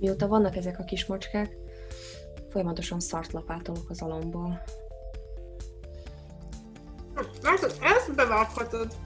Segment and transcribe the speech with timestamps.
[0.00, 1.56] mióta vannak ezek a kis macskák,
[2.50, 4.62] folyamatosan szart lapátolok az alomból.
[7.42, 8.96] Látod, ezt bevághatod.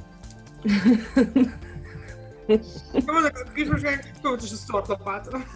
[3.07, 5.47] Vannak a kis macskák, folyamatosan szart lapátolok.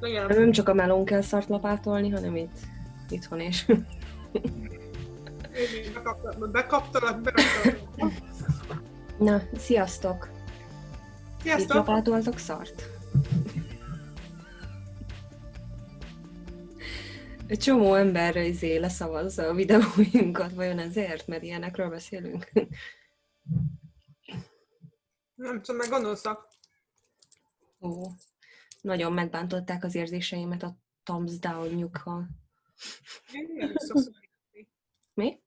[0.00, 0.26] Igen.
[0.26, 2.58] Nem csak a melón kell szart lapátolni, hanem itt,
[3.08, 3.66] itthon is.
[6.52, 7.32] Bekaptalak, bekaptalak.
[9.18, 10.31] Na, sziasztok!
[11.42, 11.74] Itt Sziasztok!
[11.76, 12.82] lapátoltok szart?
[17.46, 21.26] Egy csomó ember izé leszavazza a videóinkat, vajon ezért?
[21.26, 22.52] Mert ilyenekről beszélünk.
[25.34, 26.48] Nem tudom, meg gondolszak.
[27.80, 28.06] Ó,
[28.80, 32.28] nagyon megbántották az érzéseimet a thumbs down nyukkal.
[33.32, 34.12] Én nem is szoktam,
[35.14, 35.40] Mi?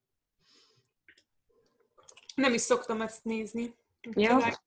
[2.35, 3.75] nem is szoktam ezt nézni.
[4.01, 4.37] Ja.
[4.37, 4.64] Nem.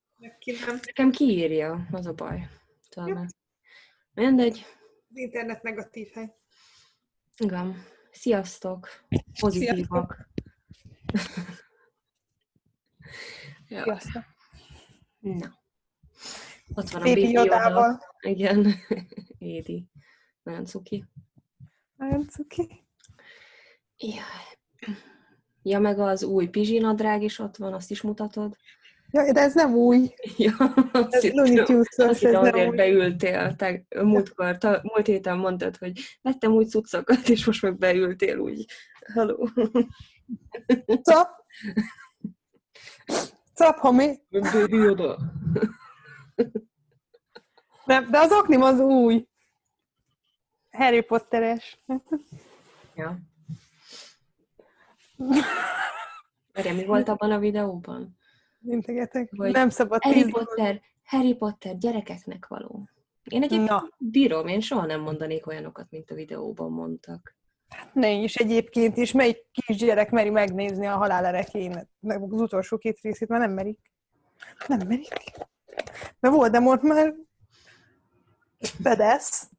[0.84, 2.48] Nekem kiírja, az a baj.
[2.96, 3.36] Mert-
[4.14, 4.64] Mindegy.
[5.10, 6.34] Az internet negatív hely.
[7.36, 7.84] Igen.
[8.10, 8.88] Sziasztok.
[9.40, 10.28] Pozitívak.
[13.68, 13.82] ja.
[13.82, 14.22] Sziasztok.
[15.18, 15.58] Na.
[16.74, 18.00] Ott van a Baby Yoda.
[18.20, 18.74] Igen.
[19.38, 19.90] Édi.
[20.42, 21.04] Nagyon cuki.
[21.96, 22.86] Nagyon cuki.
[23.96, 24.22] Ja.
[25.62, 28.56] ja, meg az új pizsinadrág is ott van, azt is mutatod.
[29.10, 30.14] Ja, de ez nem új.
[30.36, 30.52] Ja,
[31.10, 32.76] Ez Looney Tunes-os, ez nem azért új.
[32.76, 33.54] beültél.
[33.56, 38.64] Te, múltkor, ta, múlt héten mondtad, hogy vettem új cuccokat, és most meg beültél úgy.
[39.14, 39.46] Hello.
[41.02, 41.28] Cap.
[43.54, 44.18] Cap, hami.
[44.30, 45.18] Baby Yoda.
[47.84, 49.26] Nem, de az oknim az új.
[50.70, 51.80] Harry Potteres.
[52.94, 53.18] Ja.
[56.52, 58.16] Várjál, mi volt abban a videóban?
[58.64, 59.28] Integetek.
[59.36, 62.88] Vagy Nem szabad Harry Potter, Harry Potter gyerekeknek való.
[63.24, 67.36] Én egyébként Na, bírom, én soha nem mondanék olyanokat, mint a videóban mondtak.
[67.92, 69.12] ne is egyébként is.
[69.12, 71.88] Melyik kisgyerek meri megnézni a halál erekén?
[72.00, 73.78] Meg az utolsó két részét már nem merik.
[74.66, 75.12] Nem merik.
[76.20, 77.14] De Voldemort már
[78.82, 79.50] bedesz.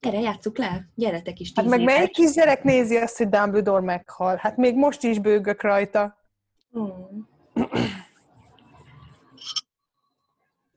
[0.00, 4.36] Gyere, játsszuk le, gyeretek is Hát meg melyik kisgyerek nézi azt, hogy Dumbledore meghal?
[4.36, 6.23] Hát még most is bőgök rajta.
[6.74, 7.28] Hmm.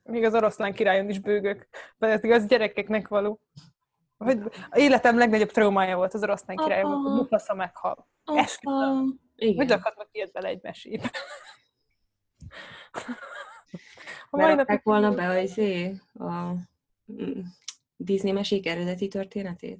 [0.02, 1.68] Még az oroszlán királyon is bőgök.
[1.98, 3.40] Pedig az gyerekeknek való.
[4.18, 4.38] Hogy
[4.72, 6.92] életem legnagyobb traumája volt az oroszlán király, Apa.
[6.92, 8.08] amikor Mufasa meghal.
[8.24, 8.80] Esküszöm.
[8.80, 9.14] Apa.
[9.36, 9.56] Igen.
[9.56, 11.10] Hogy akadnak ilyet bele egy mesébe?
[14.30, 16.52] A mai napig volna be az izé, a
[17.12, 17.40] mm,
[17.96, 19.78] Disney mesék eredeti történetét?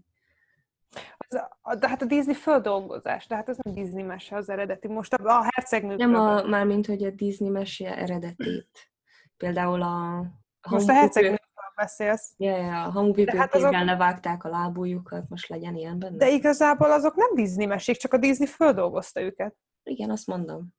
[1.17, 4.89] az, a, de hát a Disney földolgozás, de hát az nem Disney mese az eredeti.
[4.89, 6.11] Most a, a hercegnőkről.
[6.11, 8.91] Nem a, mármint, hogy a Disney mesé eredetét.
[9.37, 10.25] Például a
[10.71, 12.35] Most a hercegnőkről beszélsz.
[12.37, 16.17] Ja, ja, a hamupipőkével hát azok- levágták a lábújukat, most legyen ilyen benne?
[16.17, 19.57] De igazából azok nem Disney mesék, csak a Disney földolgozta őket.
[19.83, 20.77] Igen, azt mondom.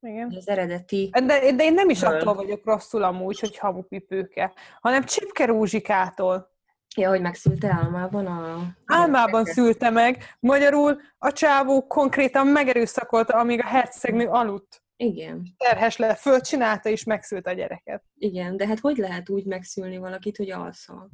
[0.00, 0.32] Igen.
[0.36, 1.10] Az eredeti...
[1.12, 6.49] De, de én nem is attól vagyok rosszul amúgy, hogy hamupipőke, hanem Csipke Rózsikától.
[6.96, 8.74] Ja, hogy megszült álmában a...
[8.86, 14.82] Álmában szülte meg, magyarul a csávó konkrétan megerőszakolta, amíg a hercegnő aludt.
[14.96, 18.02] Igen, Terhes le, fölcsinálta és megszült a gyereket.
[18.18, 21.10] igen, de hát hogy lehet úgy megszülni valakit, hogy alszol?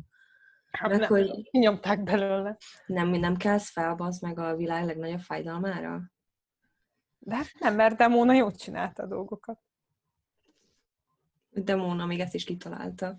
[0.71, 2.57] Hát Meg nem, hogy- kinyomták belőle.
[2.87, 6.01] Nem, nem kelsz fel, az meg a világ legnagyobb fájdalmára?
[7.19, 9.59] De hát nem, mert Demóna jót csinálta a dolgokat.
[11.51, 13.19] De Móna még ezt is kitalálta.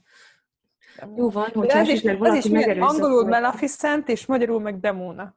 [1.16, 5.36] Jó van, De hogyha ez is, az is milyen, angolul Maleficent, és magyarul meg Demóna.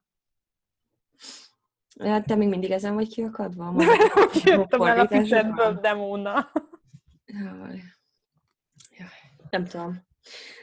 [2.01, 3.73] Hát te még mindig ezen vagy kiakadva?
[3.77, 4.77] De hogy jött a?
[4.77, 6.51] Maleficentből Demóna.
[7.25, 7.83] Jaj.
[8.91, 9.09] Jaj.
[9.51, 10.09] Nem tudom.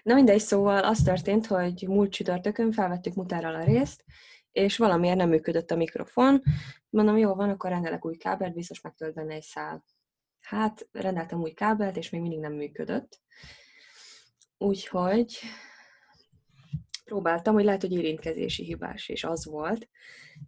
[0.03, 4.03] Na mindegy, szóval az történt, hogy múlt csütörtökön felvettük mutárral a részt,
[4.51, 6.41] és valamiért nem működött a mikrofon.
[6.89, 9.83] Mondom, jó van, akkor rendelek új kábelt, biztos megtölt benne egy szál.
[10.39, 13.21] Hát, rendeltem új kábelt, és még mindig nem működött.
[14.57, 15.39] Úgyhogy
[17.03, 19.89] próbáltam, hogy lehet, hogy érintkezési hibás, és az volt.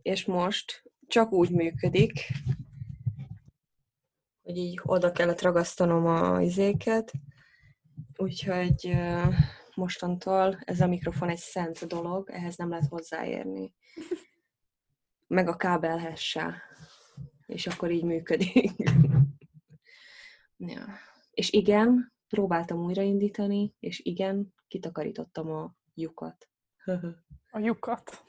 [0.01, 2.13] És most csak úgy működik,
[4.41, 7.11] hogy így oda kellett ragasztanom a izéket,
[8.15, 8.97] úgyhogy
[9.75, 13.73] mostantól ez a mikrofon egy szent dolog, ehhez nem lehet hozzáérni.
[15.27, 16.61] Meg a kábelhez se.
[17.45, 18.71] És akkor így működik.
[20.57, 20.85] ja.
[21.31, 26.49] És igen, próbáltam újraindítani, és igen, kitakarítottam a lyukat.
[27.51, 28.23] A lyukat.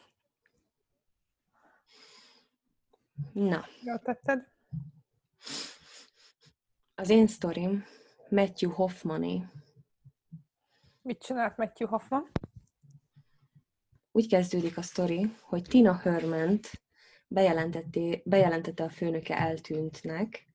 [3.33, 4.53] Na, Jól tetted?
[6.95, 7.85] az én sztorim
[8.29, 9.47] Matthew Hoffmané.
[11.03, 12.31] Mit csinált Matthew Hoffman?
[14.13, 16.71] Úgy kezdődik a sztori, hogy Tina Hörment
[17.27, 20.47] bejelentette, bejelentette a főnöke eltűntnek,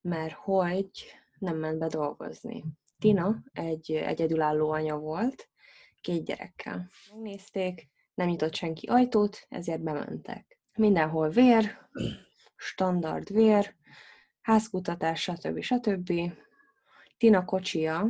[0.00, 0.90] mert hogy
[1.38, 2.64] nem ment be dolgozni.
[2.98, 5.48] Tina egy egyedülálló anya volt,
[6.00, 6.90] két gyerekkel.
[7.12, 10.58] Megnézték, nem nyitott senki ajtót, ezért bementek.
[10.78, 11.78] Mindenhol vér,
[12.56, 13.74] standard vér,
[14.40, 15.60] házkutatás, stb.
[15.60, 16.12] stb.
[17.18, 18.06] Tina kocsia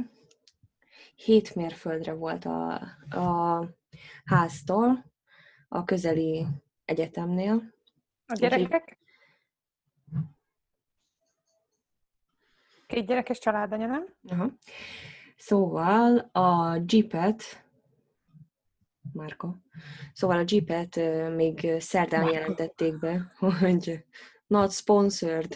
[1.14, 2.72] 7 mérföldre volt a,
[3.08, 3.68] a
[4.24, 5.12] háztól,
[5.68, 6.46] a közeli
[6.84, 7.74] egyetemnél.
[8.26, 8.98] A gyerekek?
[12.86, 14.06] Két gyerekes családanya, nem?
[14.28, 14.50] Aha.
[15.36, 17.64] Szóval a Jeepet,
[19.12, 19.60] Márka,
[20.12, 20.96] szóval a Jeepet
[21.34, 22.36] még szerdán Márka.
[22.36, 24.04] jelentették be, hogy
[24.46, 25.54] not sponsored.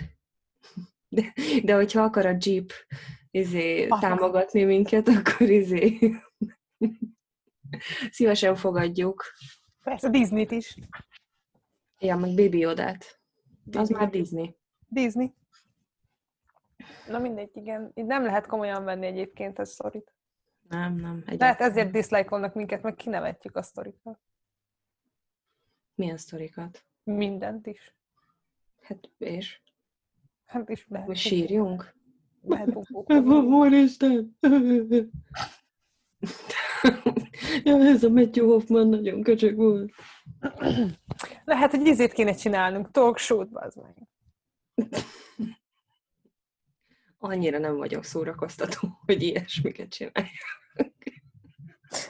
[1.09, 1.32] De,
[1.62, 2.73] de hogyha akar a Jeep
[3.31, 4.00] izé, Aha.
[4.00, 5.99] támogatni minket, akkor izé,
[8.11, 9.25] szívesen fogadjuk.
[9.85, 10.76] Persze, Disney-t is.
[11.99, 13.21] Ja, meg Baby Yoda-t.
[13.73, 14.56] Az már Disney.
[14.88, 15.35] Disney.
[17.09, 17.91] Na mindegy, igen.
[17.94, 20.15] Így nem lehet komolyan venni egyébként a sztorit.
[20.69, 21.12] Nem, nem.
[21.12, 21.71] Lehet egyáltalán.
[21.71, 24.19] ezért diszlájkolnak minket, meg kinevetjük a sztorikat.
[25.94, 26.85] Milyen sztorikat?
[27.03, 27.94] Mindent is.
[28.81, 29.61] Hát, és?
[30.44, 31.09] Hát is lehet.
[31.09, 31.94] Most sírjunk?
[32.43, 32.77] Lehet.
[33.61, 34.37] Úristen!
[37.65, 39.93] ja, ez a Matthew Hoffman nagyon köcsög volt.
[41.44, 43.94] Lehet, hogy izét kéne csinálnunk, talk show-t, meg.
[47.23, 50.29] Annyira nem vagyok szórakoztató, hogy ilyesmiket csinálj.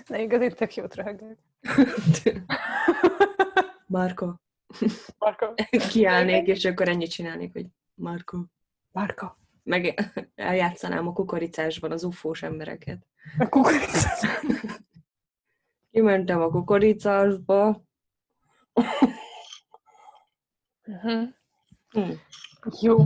[0.08, 1.38] De igaz, itt tök jót röhögök.
[3.86, 4.40] Márka.
[5.18, 5.54] Marka.
[5.90, 8.46] Kiállnék, és akkor ennyit csinálnék, hogy Márka.
[8.92, 9.38] Marka.
[9.62, 13.06] Meg eljátszanám a kukoricásban az ufós embereket.
[13.38, 14.08] A kukorica.
[15.90, 17.82] Kimentem a kukoricásba.
[20.84, 21.22] Mhm.
[21.90, 22.10] Hm.
[22.80, 22.96] Jó.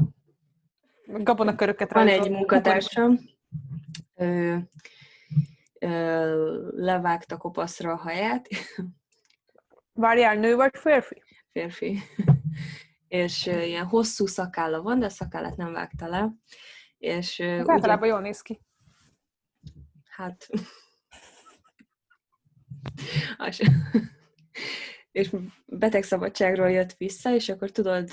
[1.06, 3.18] Gabonaköröket Van egy munkatársam,
[4.14, 4.62] ő,
[5.78, 8.48] ö, levágta kopaszra a haját,
[9.92, 11.22] Várjál, nő vagy férfi?
[11.52, 11.98] férfi,
[13.08, 16.32] és ö, ilyen hosszú szakálla van, de a szakállát nem vágta le,
[16.98, 18.60] és ö, Hát ugye, Általában jól néz ki.
[20.08, 20.46] hát
[25.14, 25.30] és
[25.66, 28.10] betegszabadságról jött vissza, és akkor tudod,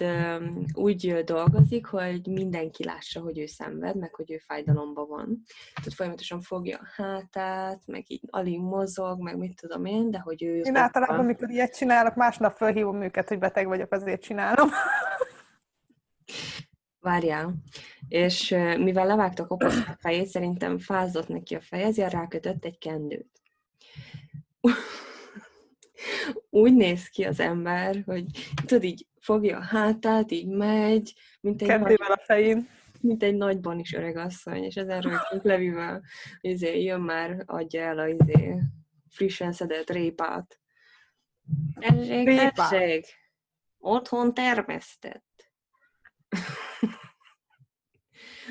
[0.74, 5.44] úgy dolgozik, hogy mindenki lássa, hogy ő szenved, meg hogy ő fájdalomban van.
[5.75, 10.44] Tehát folyamatosan fogja a hátát, meg így alig mozog, meg mit tudom én, de hogy
[10.44, 10.57] ő...
[10.57, 14.69] Én általában, amikor ilyet csinálok, másnap felhívom őket, hogy beteg vagyok, azért csinálom.
[17.00, 17.54] Várjál.
[18.07, 23.30] És mivel levágta kopaszra a fejét, szerintem fázott neki a feje, ezért rákötött egy kendőt.
[26.50, 28.25] Úgy néz ki az ember, hogy
[28.65, 32.68] tudod, így fogja a hátát, így megy, mint egy, nagy, Kendővel a fején.
[33.01, 36.03] mint egy nagyban is öreg asszony, és ezen rögtünk Levivel,
[36.42, 38.57] izé, jön már, adja el a izé,
[39.09, 40.59] frissen szedett répát.
[41.80, 42.69] Tessék, Répát.
[42.69, 43.06] tessék!
[43.77, 45.51] Otthon termesztett.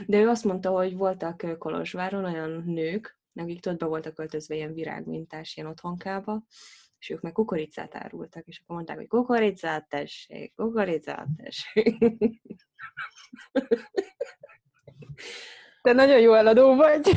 [0.06, 4.74] De ő azt mondta, hogy voltak Kolozsváron olyan nők, akik tudod, be voltak költözve ilyen
[4.74, 6.42] virágmintás ilyen otthonkába,
[7.00, 11.98] és ők meg kukoricát árultak, és akkor mondták, hogy kukoricát tessék, kukoricát tessék.
[15.82, 17.10] Te nagyon jó eladó vagy.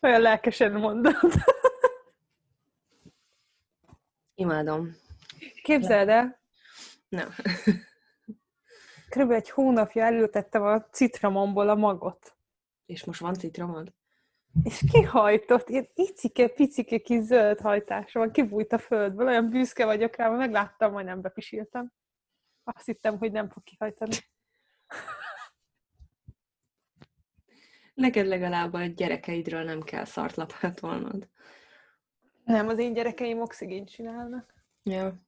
[0.00, 1.14] Olyan lelkesen mondod.
[4.34, 4.96] Imádom.
[5.62, 6.40] Képzeld el,
[7.08, 7.28] Na,
[9.08, 9.30] kb.
[9.30, 12.36] egy hónapja elültettem a citromomból a magot.
[12.86, 13.92] és most van citromod?
[14.62, 20.16] És kihajtott, ilyen icike, picike kis zöld hajtása van, kibújt a földből, olyan büszke vagyok
[20.16, 21.92] rá, megláttam, majdnem bepisiltem.
[22.64, 24.16] Azt hittem, hogy nem fog kihajtani.
[27.94, 31.28] Neked legalább a gyerekeidről nem kell szart lapátolnod.
[32.44, 34.54] Nem, az én gyerekeim oxigént csinálnak.
[34.82, 35.20] Ja.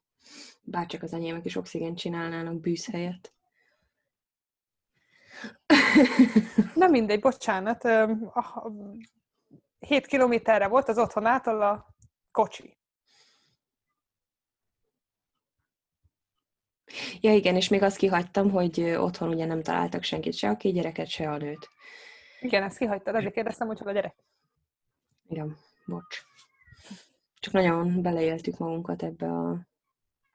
[0.62, 3.33] Bárcsak az enyémek is oxigént csinálnának bűz helyett.
[6.75, 7.85] Na mindegy, bocsánat.
[7.85, 8.73] öm, a- a-
[9.79, 11.95] Hét kilométerre volt az otthonától a
[12.31, 12.77] kocsi.
[17.21, 20.75] ja igen, és még azt kihagytam, hogy otthon ugye nem találtak senkit, se a két
[20.75, 21.69] gyereket, se a nőt.
[22.41, 24.15] Igen, ezt kihagytad, ezért kérdeztem, hogy hol a gyerek.
[25.29, 25.57] Igen,
[25.87, 26.23] bocs.
[27.41, 29.67] Csak nagyon beleéltük magunkat ebbe a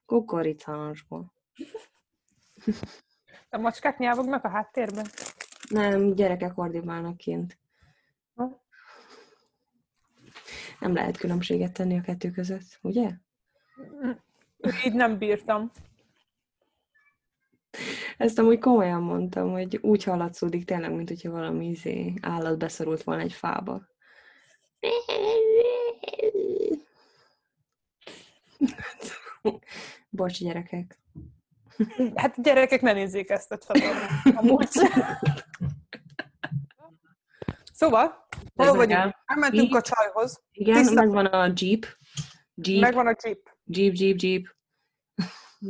[0.06, 1.34] kukoricásba.
[3.50, 5.06] A macskák nyávognak a háttérben.
[5.70, 7.58] Nem, gyerekek ordibálnak kint.
[10.80, 13.10] Nem lehet különbséget tenni a kettő között, ugye?
[14.86, 15.72] Így nem bírtam.
[18.18, 23.22] Ezt amúgy komolyan mondtam, hogy úgy hallatszódik tényleg, mint hogyha valami izé, állat beszorult volna
[23.22, 23.88] egy fába.
[30.10, 30.98] Bocs, gyerekek.
[32.16, 34.10] Hát gyerekek, ne nézzék ezt a csatornát.
[34.36, 34.70] Amúgy.
[37.74, 39.16] Szóval, hol vagyunk?
[39.26, 40.44] Elmentünk a csajhoz.
[40.52, 41.86] Igen, Tiszta- megvan a Jeep.
[42.54, 43.40] Jeep, Megvan a Jeep.
[43.64, 44.46] Jeep, Jeep, Jeep.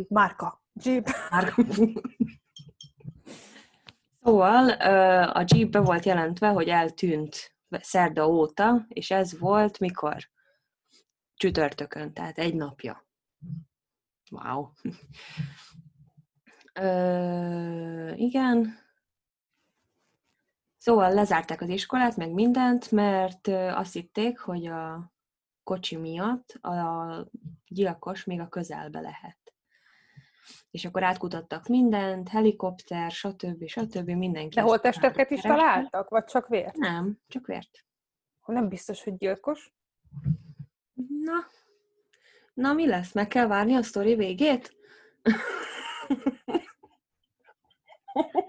[0.08, 0.64] Márka.
[0.84, 1.10] Jeep.
[1.30, 1.54] Már...
[4.22, 4.70] Szóval
[5.30, 10.30] a Jeep be volt jelentve, hogy eltűnt szerda óta, és ez volt mikor?
[11.34, 13.08] Csütörtökön, tehát egy napja.
[14.32, 14.72] Wow.
[16.80, 18.86] Ö, igen.
[20.78, 25.12] Szóval lezárták az iskolát, meg mindent, mert azt hitték, hogy a
[25.64, 27.30] kocsi miatt a
[27.68, 29.38] gyilkos még a közelbe lehet.
[30.72, 33.68] És akkor átkutattak mindent, helikopter, stb.
[33.68, 34.10] stb.
[34.10, 34.56] mindenki.
[34.56, 36.10] De holttesteket is találtak?
[36.10, 36.76] Vagy csak vért?
[36.76, 37.86] Nem, csak vért.
[38.46, 39.74] Nem biztos, hogy gyilkos.
[41.24, 41.46] Na,
[42.54, 43.14] na mi lesz?
[43.14, 44.76] Meg kell várni a sztori végét?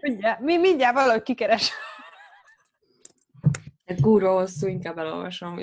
[0.01, 1.73] Mindjárt, mi mindjárt valahogy kikeres.
[3.85, 5.59] Egy gúró hosszú, inkább elolvasom.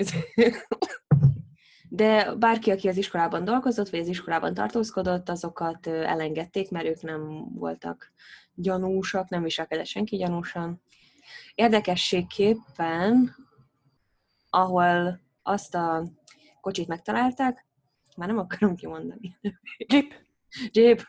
[1.88, 7.52] De bárki, aki az iskolában dolgozott, vagy az iskolában tartózkodott, azokat elengedték, mert ők nem
[7.54, 8.12] voltak
[8.54, 10.82] gyanúsak, nem viselkedett senki gyanúsan.
[11.54, 13.36] Érdekességképpen,
[14.50, 16.06] ahol azt a
[16.60, 17.66] kocsit megtalálták,
[18.16, 19.38] már nem akarom kimondani.
[19.86, 20.12] Jeep.
[20.72, 21.02] Jeep,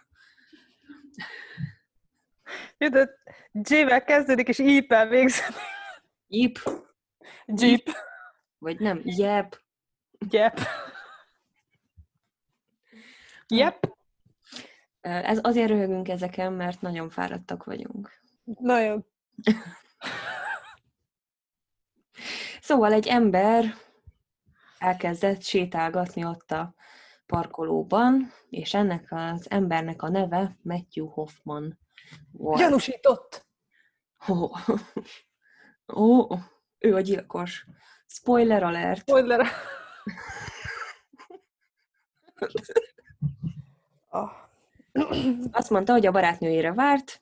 [2.77, 3.10] Tudod,
[3.51, 5.56] J-vel kezdődik, és I-vel végződik.
[6.27, 6.58] Jeep,
[7.46, 7.89] Jeep.
[8.58, 9.60] vagy nem, Jep.
[10.30, 10.60] Yep.
[13.48, 13.96] Yep.
[15.01, 18.22] Ez azért röhögünk ezeken, mert nagyon fáradtak vagyunk.
[18.44, 19.06] Nagyon.
[22.62, 23.66] Szóval egy ember
[24.77, 26.75] elkezdett sétálgatni ott a
[27.25, 31.80] parkolóban, és ennek az embernek a neve Matthew Hoffman
[32.32, 32.60] volt.
[32.60, 33.46] Gyanúsított.
[34.30, 34.50] Ó,
[35.96, 36.27] ó,
[36.77, 37.66] ő a gyilkos.
[38.08, 39.00] Spoiler alert.
[39.00, 39.48] Spoiler.
[44.10, 44.32] Ah.
[45.51, 47.22] Azt mondta, hogy a barátnőjére várt,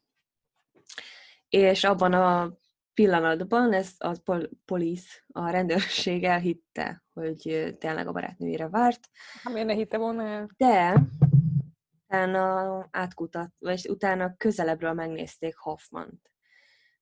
[1.49, 2.57] és abban a
[2.93, 9.09] pillanatban ez a pol- police, a rendőrség elhitte, hogy tényleg a barátnőjére várt,
[9.43, 10.49] Hát miért ne hitte volna el?
[10.57, 10.95] de
[12.15, 16.31] utána átkutat, vagy utána közelebbről megnézték Hoffmant.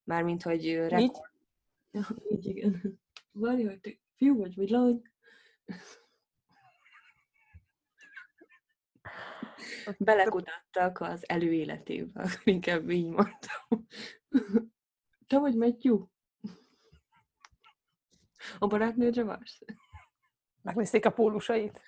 [0.04, 0.90] Mármint, hogy ö, Így?
[0.90, 1.32] rekord...
[2.32, 3.00] Így, igen.
[3.32, 5.02] Várj, hogy te fiú vagy, vagy lány?
[9.98, 13.88] Belekutattak az előéletébe, inkább így mondtam.
[15.28, 16.06] Te vagy Matthew?
[18.60, 19.60] A barátnődre vársz?
[20.62, 21.82] Megnézték a pólusait.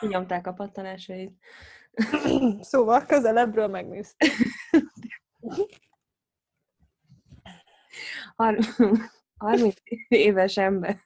[0.00, 1.38] Kinyomták a pattanásait.
[2.60, 4.32] Szóval közelebbről megnézték.
[8.36, 8.58] Har-
[9.36, 9.74] 30
[10.08, 10.96] éves ember,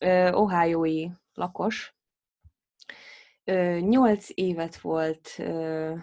[0.00, 1.94] ö, Ohiói lakos,
[3.80, 5.94] Nyolc évet volt ö,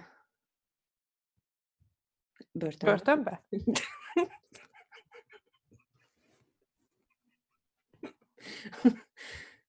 [2.51, 2.89] börtön.
[2.89, 3.43] Börtönbe?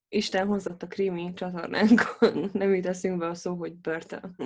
[0.09, 4.37] Isten hozott a krimi csatornánkon, nem jut eszünkbe a szó, hogy börtön.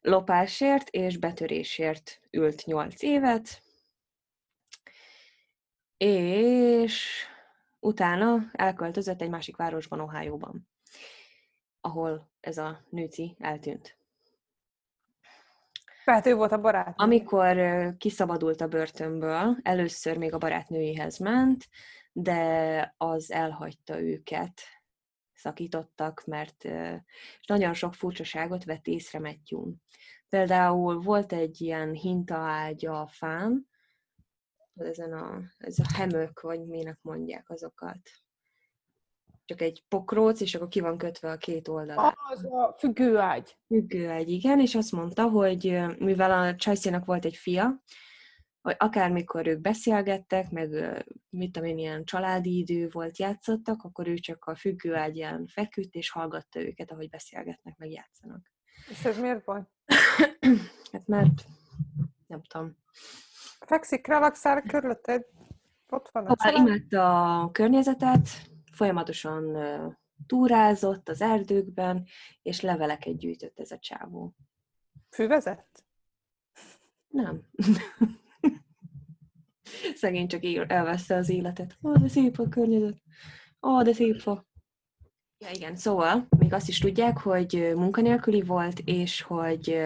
[0.00, 3.62] Lopásért és betörésért ült 8 évet,
[5.96, 7.24] és
[7.80, 10.68] utána elköltözött egy másik városban, Ohio-ban,
[11.80, 13.99] ahol ez a nőci eltűnt.
[16.04, 16.94] Tehát ő volt a barát.
[16.96, 17.56] Amikor
[17.96, 21.68] kiszabadult a börtönből, először még a barátnőjéhez ment,
[22.12, 24.60] de az elhagyta őket,
[25.32, 26.64] szakítottak, mert
[27.46, 29.72] nagyon sok furcsaságot vett észre Matthew.
[30.28, 33.68] Például volt egy ilyen hintaágya a fán,
[34.74, 38.00] ezen a, ez a hemök, vagy minek mondják azokat.
[39.50, 42.14] Csak egy pokróc, és akkor ki van kötve a két oldalán.
[42.30, 43.56] Az a függőágy.
[43.66, 47.82] Függő egy, igen, és azt mondta, hogy mivel a Csajszénak volt egy fia,
[48.60, 50.70] hogy akármikor ők beszélgettek, meg
[51.28, 56.10] mit tudom én, ilyen családi idő volt, játszottak, akkor ő csak a függőágyán feküdt, és
[56.10, 58.52] hallgatta őket, ahogy beszélgetnek, meg játszanak.
[58.90, 59.70] És ez miért van?
[60.92, 61.42] Hát mert
[62.26, 62.76] nem tudom.
[63.66, 65.26] Fekszik, relaxál körülötted.
[65.88, 66.66] Ott van a Szóval család.
[66.66, 68.28] imádta a környezetet,
[68.80, 69.56] folyamatosan
[70.26, 72.06] túrázott az erdőkben,
[72.42, 74.34] és leveleket gyűjtött ez a csávó.
[75.10, 75.84] Fűvezett?
[77.08, 77.42] Nem.
[79.94, 81.78] Szegény csak elveszte az életet.
[81.82, 83.02] Ó, de szép a környezet.
[83.62, 84.46] Ó, de szép fa.
[85.38, 89.80] Ja, igen, szóval még azt is tudják, hogy munkanélküli volt, és hogy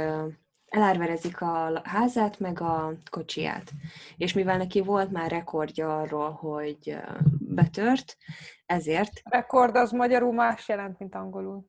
[0.75, 3.73] elárverezik a házát, meg a kocsiját.
[4.17, 6.97] És mivel neki volt már rekordja arról, hogy
[7.39, 8.17] betört,
[8.67, 9.21] ezért...
[9.25, 11.65] Rekord az magyarul más jelent, mint angolul.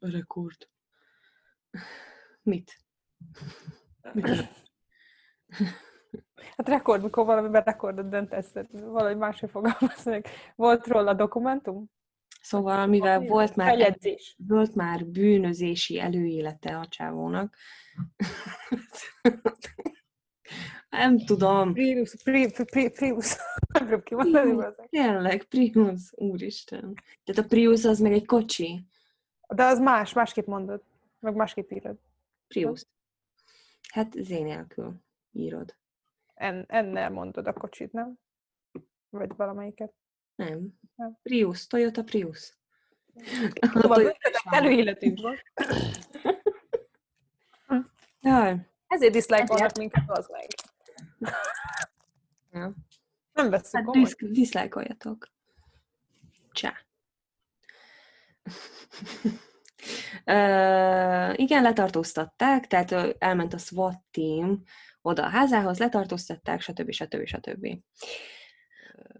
[0.00, 0.68] Rekord.
[2.42, 2.76] Mit?
[4.12, 4.48] Mit?
[6.56, 10.26] Hát rekord, mikor valamiben rekordot döntesz, valahogy máshogy fogalmaz meg.
[10.54, 11.90] Volt róla dokumentum?
[12.46, 14.36] Szóval, mivel volt már Feljegyzés.
[14.48, 17.56] volt már bűnözési előélete a csávónak.
[20.88, 21.72] Nem tudom.
[21.72, 23.36] Prius, pri, pri, pri, Prius.
[23.72, 24.74] Nem tudom kimondani.
[24.88, 26.94] Tényleg, Prius, úristen.
[27.24, 28.84] Tehát a Prius az meg egy kocsi.
[29.48, 30.82] De az más, másképp mondod.
[31.18, 31.98] Meg másképp írod.
[32.48, 32.86] Prius.
[33.92, 34.94] Hát Z nélkül
[35.32, 35.76] írod.
[36.34, 38.18] En, ennel mondod a kocsit, nem?
[39.10, 39.92] Vagy valamelyiket.
[40.36, 40.78] Nem.
[41.22, 42.56] Prius, Toyota Prius.
[43.72, 45.36] Szóval előéletünkben.
[48.20, 48.56] Jaj.
[48.86, 50.46] Ezért diszlájkolnak minket az meg.
[52.52, 52.74] Ja.
[53.32, 54.04] Nem veszünk Hát komolyan.
[54.18, 55.30] disz- diszlájkoljatok.
[56.52, 56.74] Csá.
[60.24, 64.62] Ö, igen, letartóztatták, tehát elment a SWAT team
[65.02, 66.90] oda a házához, letartóztatták, stb.
[66.90, 67.26] stb.
[67.26, 67.66] stb.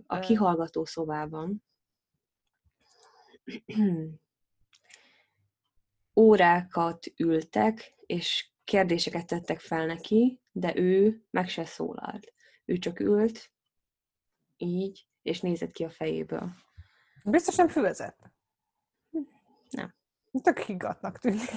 [0.06, 1.64] A kihallgató szobában
[6.20, 12.32] órákat ültek, és kérdéseket tettek fel neki, de ő meg se szólalt.
[12.64, 13.50] Ő csak ült,
[14.56, 16.54] így, és nézett ki a fejéből.
[17.24, 18.18] Biztos nem füvezett?
[19.70, 19.94] Nem.
[20.42, 21.50] Tök higgatnak tűnik.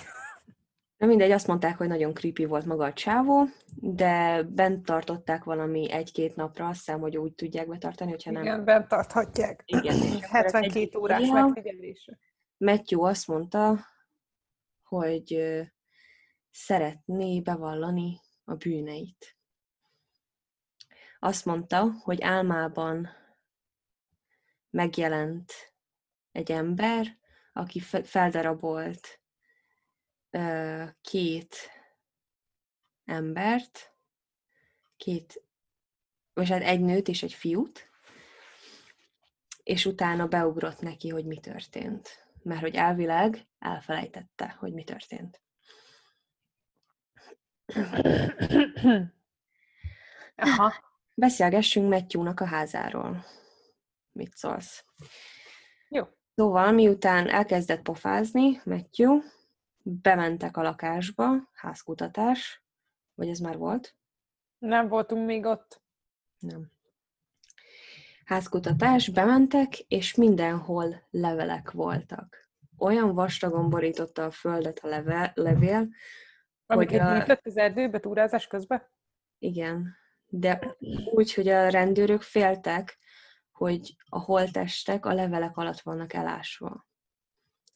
[1.00, 5.92] Na mindegy, azt mondták, hogy nagyon creepy volt maga a csávó, de bent tartották valami
[5.92, 8.42] egy-két napra, azt hiszem, hogy úgy tudják betartani, hogyha nem.
[8.42, 9.64] Igen, bent tarthatják.
[9.66, 9.96] Igen.
[9.96, 12.20] és akkor az 72 egyik órás ilyen, megfigyelésre.
[12.58, 13.80] Matthew azt mondta,
[14.84, 15.54] hogy
[16.52, 19.38] szeretné bevallani a bűneit.
[21.20, 23.10] Azt mondta, hogy álmában
[24.70, 25.52] megjelent
[26.32, 27.18] egy ember,
[27.54, 29.20] aki fe- feldarabolt
[31.02, 31.56] két
[33.06, 33.94] embert,
[34.98, 35.44] két,
[36.34, 37.90] vagy hát egy nőt és egy fiút,
[39.64, 42.28] és utána beugrott neki, hogy mi történt.
[42.44, 45.42] Mert hogy elvileg elfelejtette, hogy mi történt.
[50.36, 50.74] Aha.
[51.16, 53.26] Beszélgessünk Matthew-nak a házáról.
[54.12, 54.86] Mit szólsz?
[55.90, 56.06] Jó.
[56.36, 59.20] Szóval, miután elkezdett pofázni Matthew,
[59.90, 62.64] bementek a lakásba, házkutatás,
[63.14, 63.96] vagy ez már volt?
[64.58, 65.82] Nem voltunk még ott.
[66.40, 66.72] Nem.
[68.26, 72.50] Házkutatás, bementek, és mindenhol levelek voltak.
[72.78, 75.88] Olyan vastagon borította a földet a leve, levél,
[76.66, 78.90] Amiket a- gyűjtött az erdőbe túrázás közben?
[79.38, 80.76] igen, de
[81.12, 82.98] úgy, hogy a rendőrök féltek,
[83.52, 86.88] hogy a holtestek a levelek alatt vannak elásva.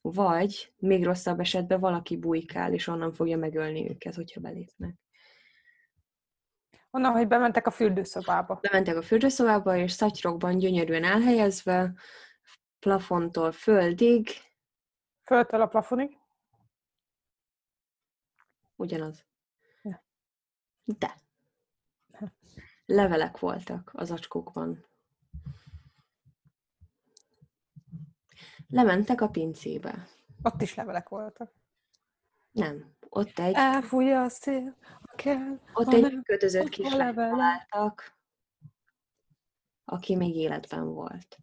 [0.05, 4.95] Vagy, még rosszabb esetben valaki bujkál, és onnan fogja megölni őket, hogyha belépnek.
[6.91, 8.59] Onnan, hogy bementek a fürdőszobába.
[8.61, 11.93] Bementek a fürdőszobába, és szatyrokban gyönyörűen elhelyezve,
[12.79, 14.27] plafontól földig,
[15.23, 16.17] Föltől a plafonig.
[18.75, 19.25] ugyanaz.
[20.83, 21.21] De.
[22.85, 24.85] Levelek voltak az acskókban.
[28.73, 30.07] Lementek a pincébe.
[30.43, 31.51] Ott is levelek voltak.
[32.51, 32.91] Nem.
[33.09, 38.17] Ott egy, Elfújja a szél, a kell, ott ha egy nem, kötözött a kislányt találtak,
[39.85, 41.37] aki még életben volt.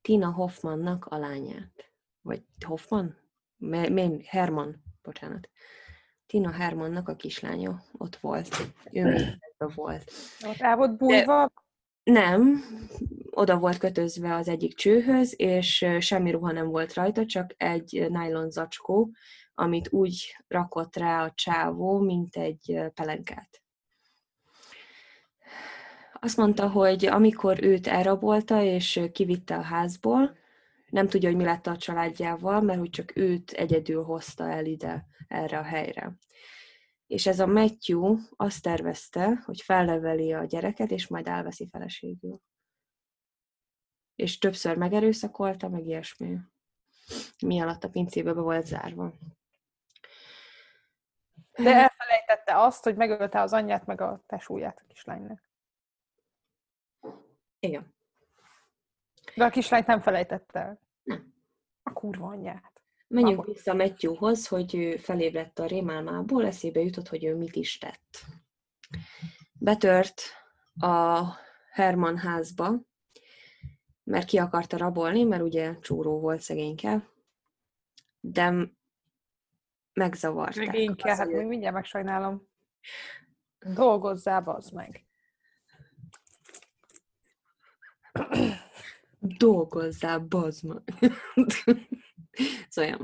[0.00, 1.92] Tina Hoffmannak a lányát.
[2.20, 3.16] Vagy Hoffman?
[3.56, 5.50] Me- Herman, bocsánat.
[6.26, 8.56] Tina Hermannak a kislánya ott volt.
[8.92, 9.38] Ő még
[9.74, 10.12] volt.
[10.46, 11.52] ott el volt bújva,
[12.10, 12.64] Nem,
[13.30, 18.50] oda volt kötözve az egyik csőhöz, és semmi ruha nem volt rajta, csak egy nylon
[18.50, 19.10] zacskó,
[19.54, 23.62] amit úgy rakott rá a csávó, mint egy pelenkát.
[26.12, 30.36] Azt mondta, hogy amikor őt elrabolta és kivitte a házból,
[30.90, 35.06] nem tudja, hogy mi lett a családjával, mert hogy csak őt egyedül hozta el ide,
[35.28, 36.12] erre a helyre.
[37.08, 42.40] És ez a Matthew azt tervezte, hogy felleveli a gyereket, és majd elveszi feleségül.
[44.14, 46.38] És többször megerőszakolta, meg ilyesmi.
[47.46, 49.12] Mi alatt a pincébe be volt zárva.
[51.52, 55.50] De elfelejtette azt, hogy megölte az anyját, meg a tesóját a kislánynak.
[57.58, 57.94] Igen.
[59.34, 60.80] De a kislányt nem felejtette el.
[61.82, 62.77] A kurva anyját.
[63.08, 67.78] Menjünk Akkor- vissza Matthewhoz, hogy ő felébredt a rémálmából, eszébe jutott, hogy ő mit is
[67.78, 68.24] tett.
[69.52, 70.22] Betört
[70.80, 71.22] a
[71.70, 72.80] Herman házba,
[74.04, 77.08] mert ki akarta rabolni, mert ugye csúró volt szegényke,
[78.20, 78.72] de
[79.92, 80.66] megzavarták.
[80.66, 82.48] Megényke, hát még mindjárt megsajnálom.
[83.58, 85.06] Dolgozzál, bazd meg.
[89.18, 90.82] Dolgozzál, bazd meg.
[92.68, 92.98] szóval,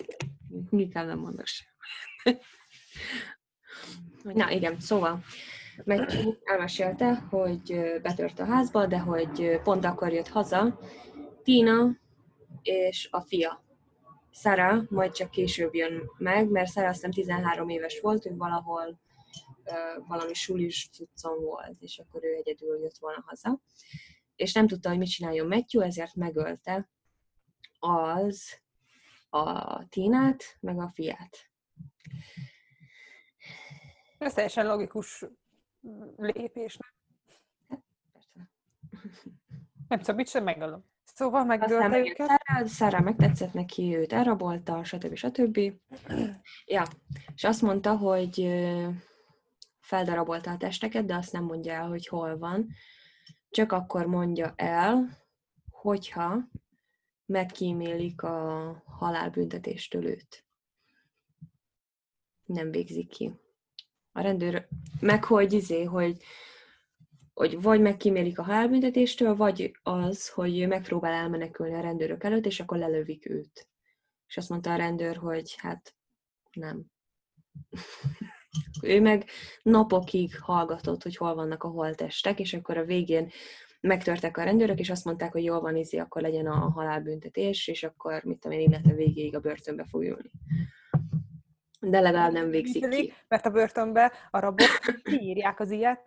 [0.70, 1.66] mi kell nem mondok sem.
[4.22, 5.24] Na igen, szóval
[5.84, 10.80] Matthew elmesélte, hogy betört a házba, de hogy pont akkor jött haza
[11.42, 11.96] Tina
[12.62, 13.64] és a fia.
[14.30, 19.00] Sara majd csak később jön meg, mert Sara azt hiszem 13 éves volt, ő valahol
[20.06, 23.60] valami sulis cuccon volt, és akkor ő egyedül jött volna haza.
[24.36, 26.88] És nem tudta, hogy mit csináljon Matthew, ezért megölte
[27.78, 28.60] az
[29.30, 31.50] a Tinát, meg a fiát.
[34.18, 35.24] Ez teljesen logikus
[36.16, 36.76] lépés.
[36.76, 37.82] nem?
[38.12, 38.50] Persze.
[39.88, 40.84] Nem tudom, mit sem megölöm.
[41.04, 42.28] Szóval megjött őket.
[42.28, 45.14] Szára, Szára megtetszett neki, őt elrabolta, stb.
[45.14, 45.58] stb.
[46.64, 46.82] Ja,
[47.34, 48.48] és azt mondta, hogy
[49.80, 52.68] feldarabolta a testeket, de azt nem mondja el, hogy hol van.
[53.50, 55.18] Csak akkor mondja el,
[55.70, 56.48] hogyha
[57.26, 60.44] megkímélik a halálbüntetéstől őt.
[62.44, 63.32] Nem végzik ki.
[64.12, 64.68] A rendőr,
[65.00, 66.22] meg hogy izé, hogy,
[67.34, 72.78] hogy vagy megkímélik a halálbüntetéstől, vagy az, hogy megpróbál elmenekülni a rendőrök előtt, és akkor
[72.78, 73.68] lelövik őt.
[74.26, 75.94] És azt mondta a rendőr, hogy hát
[76.52, 76.84] nem.
[78.82, 79.30] ő meg
[79.62, 83.30] napokig hallgatott, hogy hol vannak a holtestek, és akkor a végén
[83.80, 87.82] megtörtek a rendőrök, és azt mondták, hogy jól van, izi, akkor legyen a halálbüntetés, és
[87.82, 90.30] akkor, mit tudom én, illetve végéig a börtönbe fog ülni.
[91.80, 93.12] De legalább nem végzik ki.
[93.28, 94.68] Mert a börtönbe a rabok
[95.02, 96.00] kiírják az ilyet.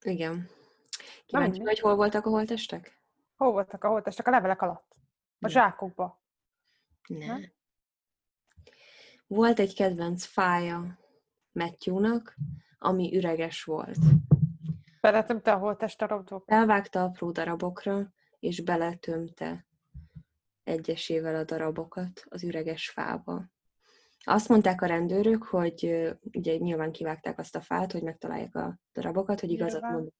[0.00, 0.48] Igen.
[1.26, 3.00] Kíváncsi vagy, hol voltak a holtestek?
[3.36, 4.26] Hol voltak a holtestek?
[4.26, 4.90] A levelek alatt.
[4.90, 5.50] A Nem.
[5.50, 6.22] zsákokba.
[7.06, 7.52] Nem.
[9.26, 10.98] Volt egy kedvenc fája
[11.52, 12.36] Matthewnak,
[12.78, 13.98] ami üreges volt.
[15.00, 16.42] Beletömte a holtest darabokba.
[16.46, 19.66] Elvágta apró darabokra, és beletömte
[20.62, 23.44] egyesével a darabokat az üreges fába.
[24.24, 29.40] Azt mondták a rendőrök, hogy ugye nyilván kivágták azt a fát, hogy megtalálják a darabokat,
[29.40, 30.14] hogy igazat mondott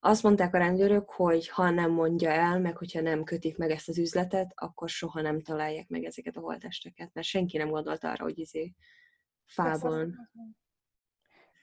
[0.00, 3.88] Azt mondták a rendőrök, hogy ha nem mondja el, meg hogyha nem kötik meg ezt
[3.88, 8.24] az üzletet, akkor soha nem találják meg ezeket a holtesteket, mert senki nem gondolt arra,
[8.24, 8.74] hogy izé
[9.44, 10.30] fában